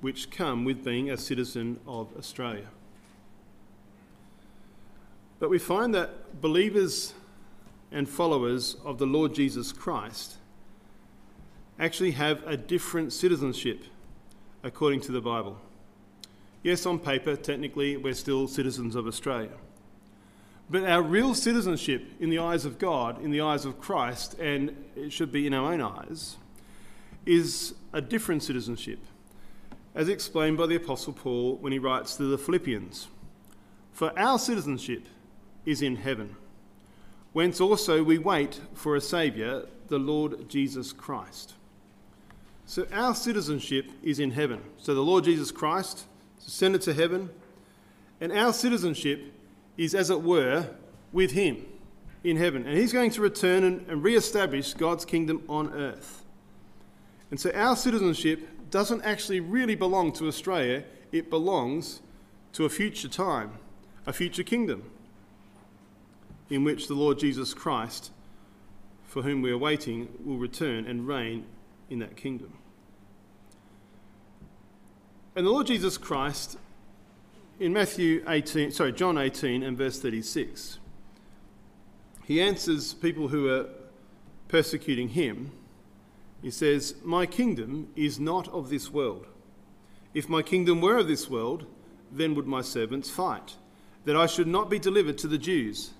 which 0.03 0.31
come 0.31 0.65
with 0.65 0.85
being 0.85 1.11
a 1.11 1.17
citizen 1.17 1.81
of 1.87 2.09
Australia. 2.19 2.67
But 5.39 5.49
we 5.49 5.59
find 5.59 5.95
that 5.95 6.41
believers 6.41 7.15
and 7.91 8.09
followers 8.09 8.77
of 8.85 8.99
the 8.99 9.07
Lord 9.07 9.35
Jesus 9.35 9.73
Christ 9.73 10.35
actually 11.79 12.13
have 12.13 12.47
a 12.47 12.57
different 12.57 13.13
citizenship 13.13 13.85
according 14.63 15.01
to 15.03 15.13
the 15.13 15.21
Bible. 15.21 15.59
Yes, 16.63 16.87
on 16.87 16.99
paper, 16.99 17.35
technically, 17.35 17.97
we're 17.97 18.15
still 18.15 18.47
citizens 18.47 18.95
of 18.95 19.07
Australia. 19.07 19.51
But 20.71 20.85
our 20.85 21.03
real 21.03 21.35
citizenship 21.35 22.05
in 22.21 22.31
the 22.31 22.39
eyes 22.39 22.65
of 22.65 22.79
God, 22.79 23.23
in 23.23 23.31
the 23.31 23.41
eyes 23.41 23.65
of 23.65 23.81
Christ, 23.81 24.35
and 24.39 24.77
it 24.97 25.13
should 25.13 25.33
be 25.33 25.47
in 25.47 25.55
our 25.55 25.73
own 25.73 25.81
eyes, 25.81 26.37
is 27.27 27.75
a 27.93 28.01
different 28.01 28.43
citizenship, 28.43 28.99
as 29.95 30.09
explained 30.09 30.57
by 30.57 30.67
the 30.67 30.77
Apostle 30.77 31.13
Paul 31.13 31.57
when 31.57 31.73
he 31.73 31.79
writes 31.79 32.17
to 32.17 32.25
the 32.25 32.39
Philippians 32.39 33.09
For 33.93 34.19
our 34.19 34.39
citizenship 34.39 35.07
is 35.65 35.83
in 35.83 35.97
heaven, 35.97 36.37
whence 37.33 37.61
also 37.61 38.03
we 38.03 38.19
wait 38.19 38.61
for 38.75 38.97
a 38.97 39.01
Saviour, 39.01 39.67
the 39.89 39.99
Lord 39.99 40.49
Jesus 40.49 40.93
Christ. 40.93 41.55
So 42.65 42.87
our 42.93 43.15
citizenship 43.15 43.91
is 44.03 44.19
in 44.19 44.31
heaven. 44.31 44.61
So 44.79 44.95
the 44.95 45.03
Lord 45.03 45.25
Jesus 45.25 45.51
Christ 45.51 46.07
is 46.41 46.47
ascended 46.47 46.81
to 46.83 46.95
heaven, 46.95 47.29
and 48.21 48.33
our 48.33 48.53
citizenship 48.53 49.33
is, 49.77 49.95
as 49.95 50.11
it 50.11 50.23
were, 50.23 50.71
with 51.13 51.33
Him 51.33 51.67
in 52.25 52.37
heaven. 52.37 52.67
And 52.67 52.79
He's 52.79 52.93
going 52.93 53.11
to 53.11 53.21
return 53.21 53.65
and, 53.65 53.87
and 53.89 54.03
re 54.03 54.17
establish 54.17 54.75
God's 54.75 55.05
kingdom 55.05 55.43
on 55.49 55.73
earth. 55.75 56.25
And 57.31 57.39
so 57.39 57.51
our 57.51 57.77
citizenship 57.77 58.49
doesn't 58.73 59.03
actually 59.03 59.39
really 59.39 59.77
belong 59.77 60.11
to 60.13 60.27
Australia, 60.27 60.83
it 61.13 61.31
belongs 61.31 62.01
to 62.55 62.65
a 62.65 62.69
future 62.69 63.09
time, 63.09 63.53
a 64.07 64.13
future 64.13 64.43
kingdom, 64.43 64.91
in 66.51 66.65
which 66.65 66.89
the 66.89 66.95
Lord 66.95 67.19
Jesus 67.19 67.55
Christ, 67.55 68.11
for 69.05 69.23
whom 69.23 69.43
we 69.43 69.53
are 69.53 69.59
waiting, 69.59 70.09
will 70.25 70.39
return 70.39 70.87
and 70.87 71.07
reign 71.07 71.45
in 71.89 72.01
that 72.01 72.17
kingdom. 72.17 72.55
And 75.37 75.47
the 75.47 75.51
Lord 75.51 75.67
Jesus 75.67 75.97
Christ, 75.97 76.59
in 77.61 77.73
Matthew 77.73 78.25
18, 78.27 78.71
sorry, 78.73 78.93
John 78.93 79.17
18 79.17 79.63
and 79.63 79.79
verse 79.79 80.01
36, 80.01 80.79
he 82.25 82.41
answers 82.41 82.95
people 82.95 83.29
who 83.29 83.49
are 83.49 83.67
persecuting 84.49 85.11
him. 85.11 85.53
He 86.43 86.51
says, 86.51 86.97
My 87.05 87.25
kingdom 87.25 87.89
is 87.95 88.19
not 88.19 88.49
of 88.49 88.69
this 88.69 88.91
world. 88.91 89.27
If 90.13 90.29
my 90.29 90.43
kingdom 90.43 90.81
were 90.81 90.99
of 90.99 91.09
this 91.09 91.31
world, 91.31 91.67
then 92.11 92.35
would 92.35 92.47
my 92.47 92.61
servants 92.61 93.09
fight, 93.09 93.55
that 94.05 94.17
I 94.17 94.27
should 94.27 94.49
not 94.49 94.69
be 94.69 94.79
delivered 94.79 95.17
to 95.19 95.29
the 95.29 95.39
Jews. 95.39 95.91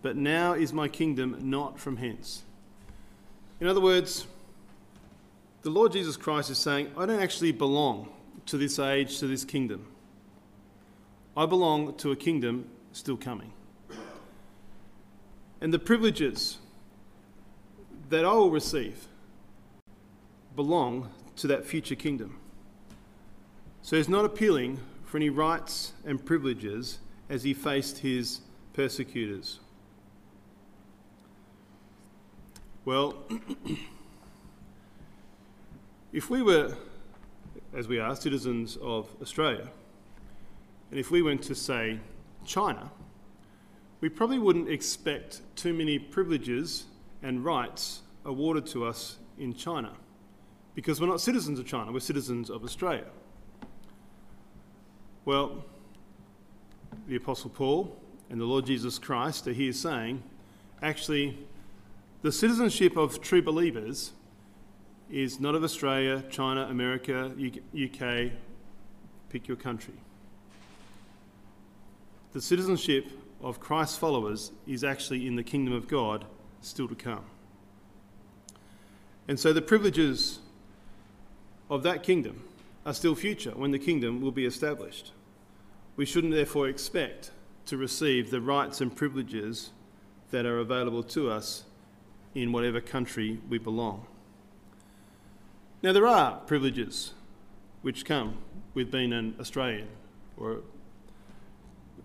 But 0.00 0.16
now 0.16 0.54
is 0.54 0.72
my 0.72 0.88
kingdom 0.88 1.36
not 1.40 1.78
from 1.78 1.98
hence. 1.98 2.42
In 3.60 3.66
other 3.66 3.80
words, 3.80 4.26
the 5.62 5.70
Lord 5.70 5.92
Jesus 5.92 6.16
Christ 6.16 6.50
is 6.50 6.58
saying, 6.58 6.90
I 6.96 7.04
don't 7.06 7.20
actually 7.20 7.52
belong 7.52 8.08
to 8.46 8.56
this 8.56 8.78
age, 8.78 9.18
to 9.18 9.26
this 9.26 9.44
kingdom. 9.44 9.86
I 11.36 11.46
belong 11.46 11.94
to 11.96 12.10
a 12.10 12.16
kingdom 12.16 12.68
still 12.92 13.16
coming. 13.16 13.52
And 15.60 15.74
the 15.74 15.78
privileges 15.78 16.58
that 18.08 18.24
I 18.24 18.32
will 18.32 18.50
receive 18.50 19.06
belong 20.58 21.08
to 21.36 21.46
that 21.46 21.64
future 21.64 21.94
kingdom. 21.94 22.36
So 23.80 23.96
he's 23.96 24.08
not 24.08 24.24
appealing 24.24 24.80
for 25.04 25.16
any 25.16 25.30
rights 25.30 25.92
and 26.04 26.26
privileges 26.26 26.98
as 27.30 27.44
he 27.44 27.54
faced 27.54 27.98
his 27.98 28.40
persecutors. 28.72 29.60
Well, 32.84 33.14
if 36.12 36.28
we 36.28 36.42
were 36.42 36.76
as 37.72 37.86
we 37.86 38.00
are, 38.00 38.16
citizens 38.16 38.76
of 38.82 39.06
Australia, 39.22 39.68
and 40.90 40.98
if 40.98 41.12
we 41.12 41.22
went 41.22 41.40
to, 41.42 41.54
say, 41.54 42.00
China, 42.44 42.90
we 44.00 44.08
probably 44.08 44.40
wouldn't 44.40 44.68
expect 44.68 45.40
too 45.54 45.72
many 45.72 46.00
privileges 46.00 46.86
and 47.22 47.44
rights 47.44 48.00
awarded 48.24 48.66
to 48.66 48.84
us 48.84 49.18
in 49.38 49.54
China 49.54 49.92
because 50.78 51.00
we're 51.00 51.08
not 51.08 51.20
citizens 51.20 51.58
of 51.58 51.66
China, 51.66 51.90
we're 51.90 51.98
citizens 51.98 52.50
of 52.50 52.62
Australia. 52.62 53.08
Well, 55.24 55.64
the 57.08 57.16
Apostle 57.16 57.50
Paul 57.50 58.00
and 58.30 58.40
the 58.40 58.44
Lord 58.44 58.64
Jesus 58.64 58.96
Christ 58.96 59.48
are 59.48 59.52
here 59.52 59.72
saying 59.72 60.22
actually, 60.80 61.36
the 62.22 62.30
citizenship 62.30 62.96
of 62.96 63.20
true 63.20 63.42
believers 63.42 64.12
is 65.10 65.40
not 65.40 65.56
of 65.56 65.64
Australia, 65.64 66.22
China, 66.30 66.68
America, 66.70 67.32
UK, 67.74 68.30
pick 69.30 69.48
your 69.48 69.56
country. 69.56 69.94
The 72.34 72.40
citizenship 72.40 73.10
of 73.42 73.58
Christ's 73.58 73.98
followers 73.98 74.52
is 74.64 74.84
actually 74.84 75.26
in 75.26 75.34
the 75.34 75.42
kingdom 75.42 75.74
of 75.74 75.88
God 75.88 76.24
still 76.60 76.86
to 76.86 76.94
come. 76.94 77.24
And 79.26 79.40
so 79.40 79.52
the 79.52 79.60
privileges 79.60 80.38
of 81.70 81.82
that 81.82 82.02
kingdom 82.02 82.44
are 82.86 82.94
still 82.94 83.14
future 83.14 83.50
when 83.50 83.70
the 83.70 83.78
kingdom 83.78 84.20
will 84.20 84.32
be 84.32 84.46
established. 84.46 85.12
We 85.96 86.06
shouldn't 86.06 86.32
therefore 86.32 86.68
expect 86.68 87.30
to 87.66 87.76
receive 87.76 88.30
the 88.30 88.40
rights 88.40 88.80
and 88.80 88.94
privileges 88.94 89.70
that 90.30 90.46
are 90.46 90.58
available 90.58 91.02
to 91.02 91.30
us 91.30 91.64
in 92.34 92.52
whatever 92.52 92.80
country 92.80 93.40
we 93.48 93.58
belong. 93.58 94.06
Now, 95.82 95.92
there 95.92 96.06
are 96.06 96.38
privileges 96.40 97.12
which 97.82 98.04
come 98.04 98.38
with 98.74 98.90
being 98.90 99.12
an 99.12 99.34
Australian 99.38 99.88
or 100.36 100.60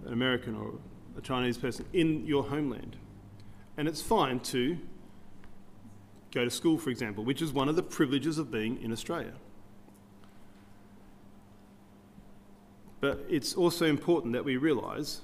an 0.06 0.13
American 0.13 0.56
or 0.56 0.73
a 1.17 1.21
Chinese 1.21 1.58
person 1.58 1.86
in 1.93 2.26
your 2.26 2.43
homeland. 2.43 2.95
And 3.78 3.88
it's 3.88 4.02
fine 4.02 4.39
to 4.41 4.78
go 6.32 6.43
to 6.43 6.52
school, 6.52 6.78
for 6.78 6.89
example, 6.89 7.23
which 7.23 7.41
is 7.41 7.52
one 7.52 7.69
of 7.69 7.76
the 7.76 7.84
privileges 7.84 8.38
of 8.38 8.52
being 8.52 8.82
in 8.82 8.91
Australia. 8.91 9.34
But 13.04 13.26
it's 13.28 13.54
also 13.54 13.86
important 13.86 14.32
that 14.32 14.46
we 14.46 14.56
realise 14.56 15.20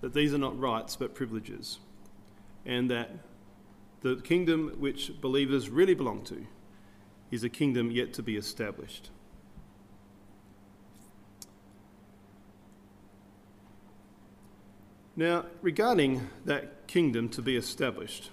that 0.00 0.14
these 0.14 0.32
are 0.32 0.38
not 0.38 0.58
rights 0.58 0.96
but 0.96 1.14
privileges, 1.14 1.78
and 2.64 2.90
that 2.90 3.10
the 4.00 4.16
kingdom 4.24 4.74
which 4.78 5.20
believers 5.20 5.68
really 5.68 5.92
belong 5.92 6.24
to 6.24 6.46
is 7.30 7.44
a 7.44 7.50
kingdom 7.50 7.90
yet 7.90 8.14
to 8.14 8.22
be 8.22 8.38
established. 8.38 9.10
Now, 15.14 15.44
regarding 15.60 16.26
that 16.46 16.86
kingdom 16.86 17.28
to 17.28 17.42
be 17.42 17.54
established, 17.54 18.30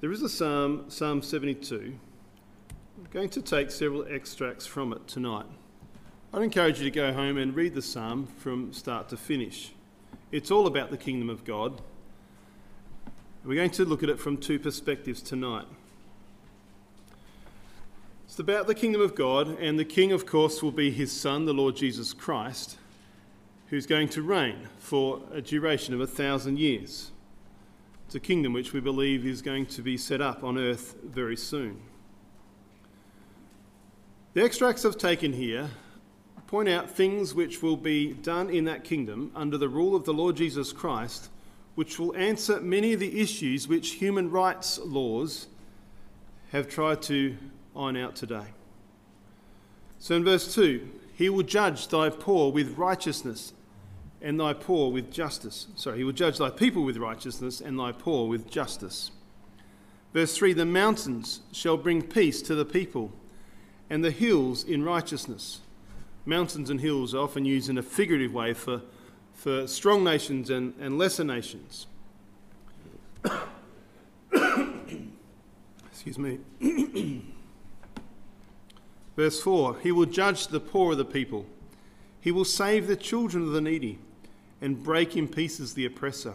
there 0.00 0.12
is 0.12 0.22
a 0.22 0.28
psalm, 0.28 0.84
Psalm 0.86 1.20
72. 1.20 1.98
I'm 2.96 3.08
going 3.10 3.30
to 3.30 3.42
take 3.42 3.72
several 3.72 4.06
extracts 4.08 4.66
from 4.66 4.92
it 4.92 5.08
tonight. 5.08 5.46
I'd 6.34 6.40
encourage 6.40 6.78
you 6.78 6.84
to 6.84 6.90
go 6.90 7.12
home 7.12 7.36
and 7.36 7.54
read 7.54 7.74
the 7.74 7.82
psalm 7.82 8.26
from 8.38 8.72
start 8.72 9.10
to 9.10 9.18
finish. 9.18 9.72
It's 10.30 10.50
all 10.50 10.66
about 10.66 10.90
the 10.90 10.96
kingdom 10.96 11.28
of 11.28 11.44
God. 11.44 11.82
We're 13.44 13.56
going 13.56 13.68
to 13.72 13.84
look 13.84 14.02
at 14.02 14.08
it 14.08 14.18
from 14.18 14.38
two 14.38 14.58
perspectives 14.58 15.20
tonight. 15.20 15.66
It's 18.24 18.38
about 18.38 18.66
the 18.66 18.74
kingdom 18.74 19.02
of 19.02 19.14
God, 19.14 19.58
and 19.60 19.78
the 19.78 19.84
king, 19.84 20.10
of 20.10 20.24
course, 20.24 20.62
will 20.62 20.72
be 20.72 20.90
his 20.90 21.12
son, 21.12 21.44
the 21.44 21.52
Lord 21.52 21.76
Jesus 21.76 22.14
Christ, 22.14 22.78
who's 23.66 23.84
going 23.84 24.08
to 24.08 24.22
reign 24.22 24.68
for 24.78 25.20
a 25.34 25.42
duration 25.42 25.92
of 25.92 26.00
a 26.00 26.06
thousand 26.06 26.58
years. 26.58 27.10
It's 28.06 28.14
a 28.14 28.20
kingdom 28.20 28.54
which 28.54 28.72
we 28.72 28.80
believe 28.80 29.26
is 29.26 29.42
going 29.42 29.66
to 29.66 29.82
be 29.82 29.98
set 29.98 30.22
up 30.22 30.42
on 30.42 30.56
earth 30.56 30.94
very 31.04 31.36
soon. 31.36 31.78
The 34.32 34.42
extracts 34.42 34.86
I've 34.86 34.96
taken 34.96 35.34
here 35.34 35.68
point 36.52 36.68
out 36.68 36.90
things 36.90 37.34
which 37.34 37.62
will 37.62 37.78
be 37.78 38.12
done 38.12 38.50
in 38.50 38.66
that 38.66 38.84
kingdom 38.84 39.32
under 39.34 39.56
the 39.56 39.70
rule 39.70 39.96
of 39.96 40.04
the 40.04 40.12
Lord 40.12 40.36
Jesus 40.36 40.70
Christ, 40.70 41.30
which 41.76 41.98
will 41.98 42.14
answer 42.14 42.60
many 42.60 42.92
of 42.92 43.00
the 43.00 43.22
issues 43.22 43.66
which 43.66 43.92
human 43.92 44.30
rights 44.30 44.78
laws 44.84 45.46
have 46.50 46.68
tried 46.68 47.00
to 47.00 47.34
iron 47.74 47.96
out 47.96 48.16
today. 48.16 48.44
So 49.98 50.14
in 50.14 50.24
verse 50.24 50.54
2, 50.54 50.86
He 51.14 51.30
will 51.30 51.42
judge 51.42 51.88
thy 51.88 52.10
poor 52.10 52.52
with 52.52 52.76
righteousness 52.76 53.54
and 54.20 54.38
thy 54.38 54.52
poor 54.52 54.92
with 54.92 55.10
justice. 55.10 55.68
Sorry, 55.74 55.96
he 55.96 56.04
will 56.04 56.12
judge 56.12 56.36
thy 56.36 56.50
people 56.50 56.84
with 56.84 56.98
righteousness 56.98 57.62
and 57.62 57.78
thy 57.78 57.92
poor 57.92 58.28
with 58.28 58.50
justice. 58.50 59.10
Verse 60.12 60.36
3 60.36 60.52
The 60.52 60.66
mountains 60.66 61.40
shall 61.50 61.78
bring 61.78 62.02
peace 62.02 62.42
to 62.42 62.54
the 62.54 62.66
people, 62.66 63.10
and 63.88 64.04
the 64.04 64.10
hills 64.10 64.64
in 64.64 64.84
righteousness. 64.84 65.60
Mountains 66.24 66.70
and 66.70 66.80
hills 66.80 67.14
are 67.14 67.18
often 67.18 67.44
used 67.44 67.68
in 67.68 67.76
a 67.78 67.82
figurative 67.82 68.32
way 68.32 68.54
for, 68.54 68.82
for 69.34 69.66
strong 69.66 70.04
nations 70.04 70.50
and, 70.50 70.74
and 70.80 70.96
lesser 70.98 71.24
nations. 71.24 71.86
Excuse 75.90 76.18
me. 76.18 76.38
Verse 79.16 79.40
4 79.40 79.78
He 79.80 79.90
will 79.92 80.06
judge 80.06 80.46
the 80.46 80.60
poor 80.60 80.92
of 80.92 80.98
the 80.98 81.04
people, 81.04 81.46
He 82.20 82.30
will 82.30 82.44
save 82.44 82.86
the 82.86 82.96
children 82.96 83.42
of 83.44 83.50
the 83.50 83.60
needy, 83.60 83.98
and 84.60 84.82
break 84.82 85.16
in 85.16 85.26
pieces 85.26 85.74
the 85.74 85.86
oppressor. 85.86 86.34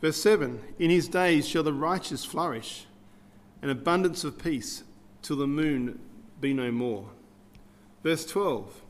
Verse 0.00 0.16
7 0.16 0.60
In 0.78 0.90
his 0.90 1.08
days 1.08 1.46
shall 1.46 1.62
the 1.62 1.72
righteous 1.72 2.24
flourish, 2.24 2.86
an 3.60 3.70
abundance 3.70 4.24
of 4.24 4.38
peace, 4.38 4.82
till 5.22 5.36
the 5.36 5.46
moon 5.46 5.98
be 6.40 6.54
no 6.54 6.70
more. 6.70 7.10
Verse 8.06 8.24
12 8.24 8.82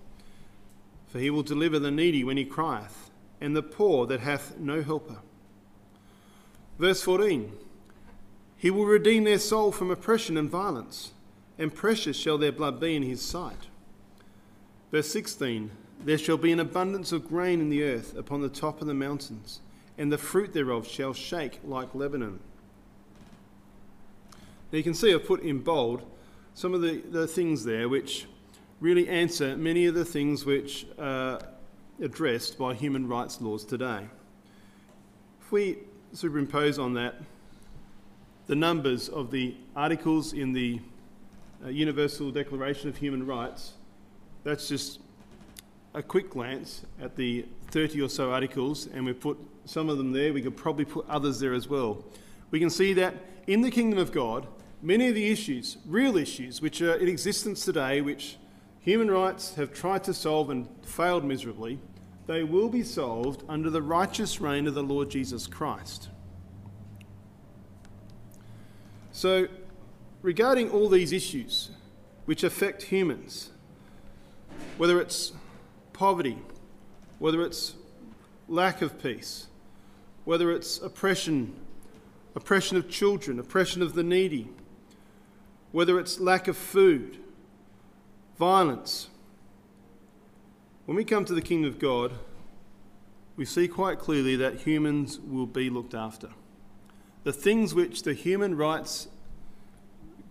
For 1.07 1.19
he 1.19 1.31
will 1.31 1.43
deliver 1.43 1.79
the 1.79 1.91
needy 1.91 2.23
when 2.23 2.37
he 2.37 2.45
crieth, 2.45 3.11
and 3.41 3.57
the 3.57 3.63
poor 3.63 4.05
that 4.05 4.21
hath 4.21 4.59
no 4.59 4.83
helper. 4.83 5.21
Verse 6.79 7.01
14 7.01 7.51
He 8.59 8.71
will 8.71 8.85
redeem 8.85 9.25
their 9.25 9.39
soul 9.39 9.73
from 9.73 9.91
oppression 9.91 10.37
and 10.37 10.51
violence 10.51 11.15
and 11.59 11.75
precious 11.75 12.15
shall 12.15 12.37
their 12.37 12.53
blood 12.53 12.79
be 12.79 12.95
in 12.95 13.03
his 13.05 13.23
sight. 13.23 13.69
Verse 14.93 15.09
16 15.09 15.71
There 16.05 16.19
shall 16.19 16.37
be 16.37 16.53
an 16.53 16.61
abundance 16.61 17.11
of 17.11 17.27
grain 17.27 17.63
in 17.63 17.71
the 17.71 17.85
earth 17.85 18.15
upon 18.19 18.43
the 18.43 18.51
top 18.51 18.83
of 18.83 18.87
the 18.87 18.93
mountains, 18.93 19.61
and 19.97 20.13
the 20.13 20.19
fruit 20.19 20.53
thereof 20.53 20.87
shall 20.87 21.15
shake 21.15 21.61
like 21.65 21.95
Lebanon. 21.95 22.39
Now 24.71 24.77
you 24.77 24.83
can 24.83 24.93
see 24.93 25.15
I've 25.15 25.25
put 25.25 25.41
in 25.41 25.61
bold 25.61 26.03
some 26.53 26.75
of 26.75 26.83
the, 26.83 26.99
the 26.99 27.27
things 27.27 27.65
there 27.65 27.89
which 27.89 28.27
really 28.81 29.09
answer 29.09 29.57
many 29.57 29.87
of 29.87 29.95
the 29.95 30.05
things 30.05 30.45
which 30.45 30.87
are 30.99 31.41
addressed 32.01 32.59
by 32.59 32.75
human 32.75 33.09
rights 33.09 33.41
laws 33.41 33.65
today. 33.65 34.07
If 35.41 35.53
we 35.53 35.79
superimpose 36.13 36.79
on 36.79 36.95
that 36.95 37.17
the 38.47 38.55
numbers 38.55 39.09
of 39.09 39.31
the 39.31 39.57
articles 39.75 40.33
in 40.33 40.53
the 40.53 40.81
uh, 41.65 41.69
Universal 41.69 42.31
Declaration 42.31 42.89
of 42.89 42.97
Human 42.97 43.27
Rights, 43.27 43.73
that's 44.45 44.69
just 44.69 45.01
a 45.95 46.03
quick 46.03 46.31
glance 46.31 46.83
at 47.01 47.17
the 47.17 47.47
30 47.71 48.03
or 48.03 48.09
so 48.09 48.31
articles, 48.31 48.87
and 48.93 49.05
we've 49.07 49.19
put 49.19 49.39
some 49.65 49.89
of 49.89 49.99
them 49.99 50.13
there. 50.13 50.33
We 50.33 50.43
could 50.43 50.57
probably 50.57 50.85
put 50.85 51.09
others 51.09 51.41
there 51.41 51.55
as 51.55 51.69
well. 51.69 52.05
We 52.51 52.61
can 52.61 52.71
see 52.71 52.93
that 52.95 53.15
in 53.47 53.63
the 53.63 53.71
kingdom 53.71 53.99
of 53.99 54.13
God, 54.13 54.47
many 54.83 55.09
of 55.09 55.15
the 55.15 55.29
issues, 55.29 55.79
real 55.87 56.17
issues, 56.17 56.61
which 56.61 56.83
are 56.83 56.95
in 56.95 57.09
existence 57.09 57.65
today, 57.65 58.01
which 58.01 58.37
human 58.87 59.11
rights 59.11 59.57
have 59.57 59.75
tried 59.75 60.05
to 60.05 60.15
solve 60.15 60.49
and 60.49 60.69
failed 60.83 61.25
miserably, 61.25 61.77
they 62.27 62.45
will 62.45 62.69
be 62.69 62.85
solved 62.85 63.43
under 63.49 63.69
the 63.69 63.83
righteous 63.83 64.41
reign 64.41 64.69
of 64.69 64.75
the 64.75 64.83
Lord 64.83 65.11
Jesus 65.11 65.49
Christ. 65.49 66.09
So, 69.11 69.49
regarding 70.23 70.71
all 70.71 70.89
these 70.89 71.13
issues 71.13 71.71
which 72.27 72.45
affect 72.45 72.85
humans, 72.85 73.51
whether 74.79 75.01
it's 75.01 75.33
poverty, 75.93 76.39
whether 77.19 77.43
it's 77.43 77.75
lack 78.47 78.83
of 78.83 79.03
peace, 79.03 79.49
whether 80.25 80.53
it's 80.53 80.79
oppression, 80.79 81.57
oppression 82.37 82.77
of 82.77 82.89
children, 82.89 83.41
oppression 83.41 83.83
of 83.83 83.95
the 83.95 84.05
needy, 84.05 84.49
whether 85.73 85.99
it's 85.99 86.21
lack 86.21 86.47
of 86.47 86.57
food, 86.57 87.19
violence. 88.39 89.09
When 90.85 90.97
we 90.97 91.05
come 91.05 91.25
to 91.25 91.35
the 91.35 91.43
kingdom 91.43 91.71
of 91.71 91.79
God, 91.79 92.13
we 93.37 93.45
see 93.45 93.69
quite 93.69 93.99
clearly 93.99 94.37
that 94.37 94.61
humans 94.61 95.19
will 95.19 95.47
be 95.47 95.69
looked 95.69 95.95
after. 95.95 96.29
The 97.25 97.33
things 97.33 97.75
which 97.75 98.03
the 98.03 98.15
human 98.15 98.57
rights 98.57 99.09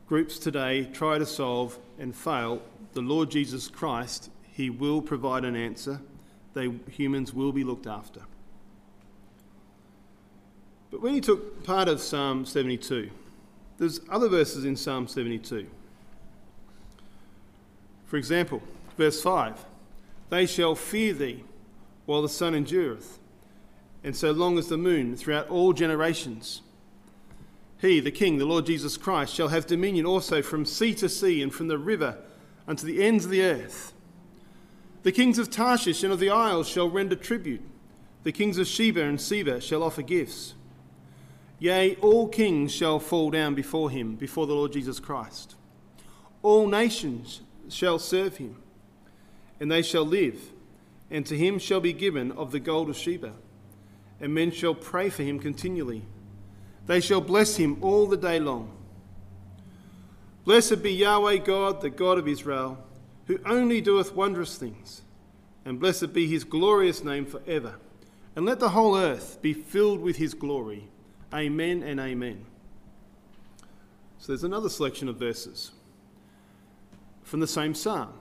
groups 0.07 0.37
today 0.37 0.85
try 0.85 1.17
to 1.17 1.25
solve 1.25 1.77
and 1.99 2.15
fail, 2.15 2.61
the 2.93 3.01
Lord 3.01 3.29
Jesus 3.31 3.67
Christ, 3.67 4.29
He 4.51 4.69
will 4.69 5.01
provide 5.01 5.43
an 5.43 5.55
answer. 5.55 6.01
They, 6.53 6.71
humans 6.89 7.33
will 7.33 7.51
be 7.51 7.63
looked 7.63 7.87
after. 7.87 8.21
But 10.89 11.01
when 11.01 11.13
he 11.13 11.19
took 11.19 11.65
part 11.65 11.89
of 11.89 11.99
Psalm 11.99 12.45
72, 12.45 13.09
there's 13.77 13.99
other 14.09 14.29
verses 14.29 14.63
in 14.63 14.77
Psalm 14.77 15.09
72. 15.09 15.67
For 18.15 18.19
example, 18.19 18.61
verse 18.95 19.21
5 19.21 19.65
They 20.29 20.45
shall 20.45 20.73
fear 20.73 21.11
thee 21.11 21.43
while 22.05 22.21
the 22.21 22.29
sun 22.29 22.55
endureth, 22.55 23.19
and 24.05 24.15
so 24.15 24.31
long 24.31 24.57
as 24.57 24.69
the 24.69 24.77
moon 24.77 25.17
throughout 25.17 25.49
all 25.49 25.73
generations. 25.73 26.61
He, 27.81 27.99
the 27.99 28.11
King, 28.11 28.37
the 28.37 28.45
Lord 28.45 28.67
Jesus 28.67 28.95
Christ, 28.95 29.33
shall 29.35 29.49
have 29.49 29.67
dominion 29.67 30.05
also 30.05 30.41
from 30.41 30.63
sea 30.63 30.95
to 30.95 31.09
sea 31.09 31.41
and 31.41 31.53
from 31.53 31.67
the 31.67 31.77
river 31.77 32.17
unto 32.69 32.87
the 32.87 33.03
ends 33.03 33.25
of 33.25 33.31
the 33.31 33.43
earth. 33.43 33.91
The 35.03 35.11
kings 35.11 35.37
of 35.37 35.49
Tarshish 35.49 36.01
and 36.01 36.13
of 36.13 36.19
the 36.21 36.29
isles 36.29 36.69
shall 36.69 36.89
render 36.89 37.17
tribute. 37.17 37.63
The 38.23 38.31
kings 38.31 38.57
of 38.57 38.67
Sheba 38.67 39.01
and 39.01 39.19
Seba 39.19 39.59
shall 39.59 39.83
offer 39.83 40.01
gifts. 40.03 40.53
Yea, 41.59 41.95
all 41.95 42.29
kings 42.29 42.71
shall 42.71 42.97
fall 42.97 43.29
down 43.29 43.55
before 43.55 43.89
him, 43.89 44.15
before 44.15 44.47
the 44.47 44.55
Lord 44.55 44.71
Jesus 44.71 45.01
Christ. 45.01 45.55
All 46.41 46.65
nations 46.67 47.41
shall 47.69 47.99
serve 47.99 48.37
him, 48.37 48.57
and 49.59 49.71
they 49.71 49.81
shall 49.81 50.05
live, 50.05 50.51
and 51.09 51.25
to 51.25 51.37
him 51.37 51.59
shall 51.59 51.79
be 51.79 51.93
given 51.93 52.31
of 52.31 52.51
the 52.51 52.59
gold 52.59 52.89
of 52.89 52.97
Sheba, 52.97 53.33
and 54.19 54.33
men 54.33 54.51
shall 54.51 54.75
pray 54.75 55.09
for 55.09 55.23
him 55.23 55.39
continually. 55.39 56.03
They 56.87 57.01
shall 57.01 57.21
bless 57.21 57.57
him 57.57 57.77
all 57.81 58.07
the 58.07 58.17
day 58.17 58.39
long. 58.39 58.71
Blessed 60.43 60.83
be 60.83 60.91
Yahweh 60.91 61.37
God, 61.37 61.81
the 61.81 61.89
God 61.89 62.19
of 62.19 62.27
Israel, 62.27 62.77
who 63.25 63.39
only 63.45 63.81
doeth 63.81 64.13
wondrous 64.13 64.57
things, 64.57 65.01
and 65.65 65.79
blessed 65.79 66.13
be 66.13 66.27
his 66.27 66.43
glorious 66.43 67.03
name 67.03 67.25
for 67.25 67.41
ever. 67.47 67.75
And 68.35 68.45
let 68.45 68.59
the 68.59 68.69
whole 68.69 68.95
earth 68.97 69.39
be 69.41 69.53
filled 69.53 70.01
with 70.01 70.17
his 70.17 70.33
glory. 70.33 70.87
Amen 71.33 71.81
and 71.81 71.99
amen. 71.99 72.45
So 74.19 74.27
there's 74.27 74.43
another 74.43 74.69
selection 74.69 75.09
of 75.09 75.17
verses 75.17 75.71
from 77.25 77.39
the 77.41 77.47
same 77.47 77.73
psalm, 77.73 78.13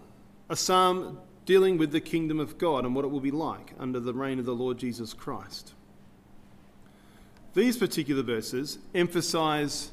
a 0.49 0.57
psalm 0.57 1.19
dealing 1.45 1.77
with 1.77 1.93
the 1.93 2.01
kingdom 2.01 2.41
of 2.41 2.57
God 2.59 2.85
and 2.85 2.95
what 2.95 3.05
it 3.05 3.09
will 3.09 3.21
be 3.21 3.31
like 3.31 3.75
under 3.79 4.01
the 4.01 4.15
reign 4.15 4.39
of 4.39 4.47
the 4.47 4.55
Lord 4.55 4.79
Jesus 4.79 5.13
Christ. 5.13 5.75
These 7.53 7.77
particular 7.77 8.23
verses 8.23 8.79
emphasize 8.95 9.93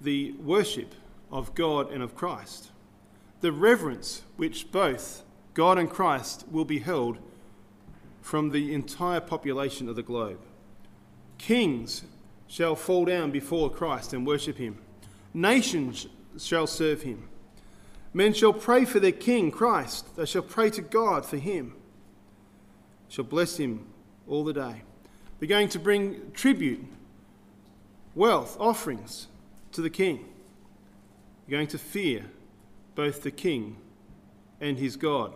the 0.00 0.32
worship 0.32 0.94
of 1.30 1.54
God 1.54 1.92
and 1.92 2.02
of 2.02 2.16
Christ, 2.16 2.70
the 3.42 3.52
reverence 3.52 4.22
which 4.36 4.72
both 4.72 5.22
God 5.52 5.78
and 5.78 5.90
Christ 5.90 6.46
will 6.50 6.64
be 6.64 6.78
held 6.78 7.18
from 8.22 8.50
the 8.50 8.72
entire 8.72 9.20
population 9.20 9.88
of 9.88 9.96
the 9.96 10.02
globe. 10.02 10.40
Kings 11.36 12.02
shall 12.46 12.74
fall 12.74 13.04
down 13.04 13.30
before 13.30 13.70
Christ 13.70 14.14
and 14.14 14.26
worship 14.26 14.56
him, 14.56 14.78
nations 15.34 16.06
shall 16.38 16.66
serve 16.66 17.02
him. 17.02 17.28
Men 18.18 18.32
shall 18.32 18.52
pray 18.52 18.84
for 18.84 18.98
their 18.98 19.12
king, 19.12 19.52
Christ. 19.52 20.16
They 20.16 20.26
shall 20.26 20.42
pray 20.42 20.70
to 20.70 20.82
God 20.82 21.24
for 21.24 21.36
him, 21.36 21.76
shall 23.08 23.24
bless 23.24 23.58
him 23.58 23.86
all 24.26 24.42
the 24.42 24.52
day. 24.52 24.82
They're 25.38 25.48
going 25.48 25.68
to 25.68 25.78
bring 25.78 26.32
tribute, 26.32 26.84
wealth, 28.16 28.56
offerings 28.58 29.28
to 29.70 29.82
the 29.82 29.88
king. 29.88 30.26
They're 31.46 31.58
going 31.58 31.68
to 31.68 31.78
fear 31.78 32.24
both 32.96 33.22
the 33.22 33.30
king 33.30 33.76
and 34.60 34.76
his 34.76 34.96
God. 34.96 35.32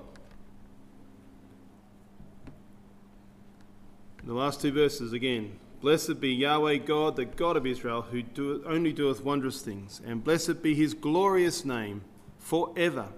The 4.24 4.34
last 4.34 4.60
two 4.60 4.72
verses 4.72 5.12
again. 5.12 5.56
Blessed 5.80 6.20
be 6.20 6.34
Yahweh 6.34 6.78
God, 6.78 7.14
the 7.14 7.26
God 7.26 7.56
of 7.56 7.64
Israel, 7.64 8.02
who 8.02 8.22
doeth, 8.22 8.62
only 8.66 8.92
doeth 8.92 9.22
wondrous 9.22 9.62
things, 9.62 10.00
and 10.04 10.24
blessed 10.24 10.64
be 10.64 10.74
his 10.74 10.94
glorious 10.94 11.64
name 11.64 12.02
forever. 12.42 13.08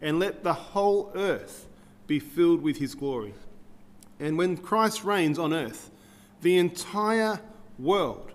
And 0.00 0.18
let 0.18 0.42
the 0.42 0.52
whole 0.52 1.12
earth 1.14 1.68
be 2.08 2.18
filled 2.18 2.62
with 2.62 2.78
his 2.78 2.94
glory. 2.94 3.34
And 4.18 4.36
when 4.36 4.56
Christ 4.56 5.04
reigns 5.04 5.38
on 5.38 5.52
earth, 5.52 5.90
the 6.40 6.58
entire 6.58 7.40
world 7.78 8.32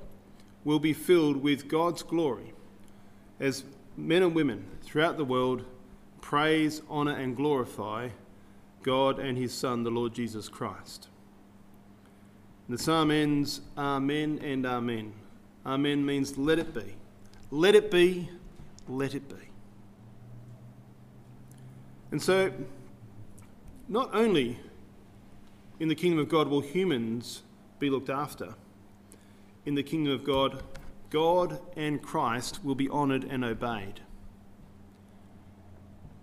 will 0.63 0.79
be 0.79 0.93
filled 0.93 1.37
with 1.37 1.67
God's 1.67 2.03
glory 2.03 2.53
as 3.39 3.63
men 3.95 4.23
and 4.23 4.33
women 4.33 4.65
throughout 4.81 5.17
the 5.17 5.25
world 5.25 5.65
praise, 6.21 6.81
honour, 6.89 7.15
and 7.15 7.35
glorify 7.35 8.09
God 8.83 9.19
and 9.19 9.37
His 9.37 9.53
Son, 9.53 9.83
the 9.83 9.89
Lord 9.89 10.13
Jesus 10.13 10.49
Christ. 10.49 11.07
The 12.69 12.77
psalm 12.77 13.11
ends 13.11 13.61
Amen 13.77 14.39
and 14.43 14.65
Amen. 14.65 15.13
Amen 15.65 16.05
means 16.05 16.37
let 16.37 16.59
it 16.59 16.73
be. 16.73 16.95
Let 17.49 17.75
it 17.75 17.89
be, 17.91 18.29
let 18.87 19.15
it 19.15 19.29
be. 19.29 19.46
And 22.11 22.21
so, 22.21 22.51
not 23.87 24.09
only 24.13 24.59
in 25.79 25.87
the 25.87 25.95
kingdom 25.95 26.19
of 26.19 26.29
God 26.29 26.47
will 26.47 26.61
humans 26.61 27.43
be 27.79 27.89
looked 27.89 28.09
after, 28.09 28.55
in 29.65 29.75
the 29.75 29.83
kingdom 29.83 30.13
of 30.13 30.23
God, 30.23 30.63
God 31.09 31.59
and 31.75 32.01
Christ 32.01 32.63
will 32.63 32.75
be 32.75 32.89
honoured 32.89 33.23
and 33.25 33.43
obeyed. 33.43 34.01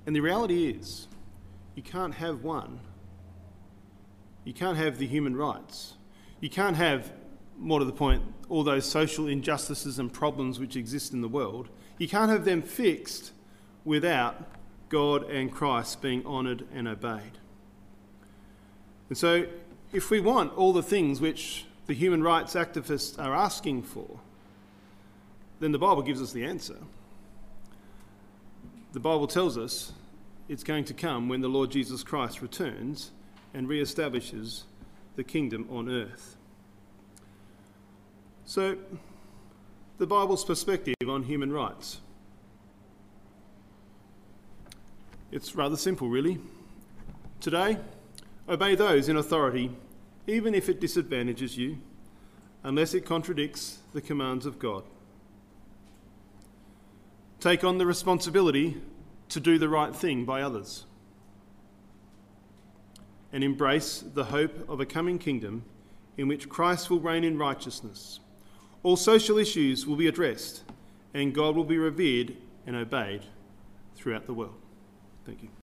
And 0.06 0.14
the 0.14 0.20
reality 0.20 0.66
is, 0.70 1.08
you 1.74 1.82
can't 1.82 2.14
have 2.14 2.42
one. 2.42 2.80
You 4.44 4.52
can't 4.52 4.76
have 4.76 4.98
the 4.98 5.06
human 5.06 5.36
rights. 5.36 5.94
You 6.40 6.50
can't 6.50 6.76
have, 6.76 7.12
more 7.58 7.78
to 7.78 7.84
the 7.84 7.92
point, 7.92 8.22
all 8.48 8.64
those 8.64 8.84
social 8.84 9.26
injustices 9.26 9.98
and 9.98 10.12
problems 10.12 10.60
which 10.60 10.76
exist 10.76 11.12
in 11.12 11.22
the 11.22 11.28
world. 11.28 11.68
You 11.98 12.08
can't 12.08 12.30
have 12.30 12.44
them 12.44 12.60
fixed 12.62 13.32
without 13.84 14.42
God 14.94 15.28
and 15.28 15.50
Christ 15.50 16.00
being 16.00 16.24
honoured 16.24 16.68
and 16.72 16.86
obeyed. 16.86 17.38
And 19.08 19.18
so, 19.18 19.46
if 19.92 20.08
we 20.08 20.20
want 20.20 20.56
all 20.56 20.72
the 20.72 20.84
things 20.84 21.20
which 21.20 21.64
the 21.86 21.94
human 21.94 22.22
rights 22.22 22.54
activists 22.54 23.18
are 23.18 23.34
asking 23.34 23.82
for, 23.82 24.20
then 25.58 25.72
the 25.72 25.80
Bible 25.80 26.02
gives 26.02 26.22
us 26.22 26.30
the 26.30 26.44
answer. 26.44 26.76
The 28.92 29.00
Bible 29.00 29.26
tells 29.26 29.58
us 29.58 29.90
it's 30.48 30.62
going 30.62 30.84
to 30.84 30.94
come 30.94 31.28
when 31.28 31.40
the 31.40 31.48
Lord 31.48 31.72
Jesus 31.72 32.04
Christ 32.04 32.40
returns 32.40 33.10
and 33.52 33.68
re 33.68 33.82
establishes 33.82 34.62
the 35.16 35.24
kingdom 35.24 35.66
on 35.72 35.90
earth. 35.90 36.36
So, 38.44 38.76
the 39.98 40.06
Bible's 40.06 40.44
perspective 40.44 40.94
on 41.08 41.24
human 41.24 41.52
rights. 41.52 41.98
It's 45.34 45.56
rather 45.56 45.76
simple, 45.76 46.08
really. 46.08 46.38
Today, 47.40 47.78
obey 48.48 48.76
those 48.76 49.08
in 49.08 49.16
authority, 49.16 49.76
even 50.28 50.54
if 50.54 50.68
it 50.68 50.80
disadvantages 50.80 51.58
you, 51.58 51.78
unless 52.62 52.94
it 52.94 53.04
contradicts 53.04 53.80
the 53.92 54.00
commands 54.00 54.46
of 54.46 54.60
God. 54.60 54.84
Take 57.40 57.64
on 57.64 57.78
the 57.78 57.84
responsibility 57.84 58.80
to 59.30 59.40
do 59.40 59.58
the 59.58 59.68
right 59.68 59.92
thing 59.92 60.24
by 60.24 60.40
others 60.40 60.84
and 63.32 63.42
embrace 63.42 64.04
the 64.14 64.26
hope 64.26 64.70
of 64.70 64.78
a 64.78 64.86
coming 64.86 65.18
kingdom 65.18 65.64
in 66.16 66.28
which 66.28 66.48
Christ 66.48 66.90
will 66.90 67.00
reign 67.00 67.24
in 67.24 67.38
righteousness. 67.38 68.20
All 68.84 68.96
social 68.96 69.38
issues 69.38 69.84
will 69.84 69.96
be 69.96 70.06
addressed, 70.06 70.62
and 71.12 71.34
God 71.34 71.56
will 71.56 71.64
be 71.64 71.76
revered 71.76 72.36
and 72.68 72.76
obeyed 72.76 73.24
throughout 73.96 74.26
the 74.26 74.34
world. 74.34 74.63
Thank 75.26 75.42
you. 75.42 75.63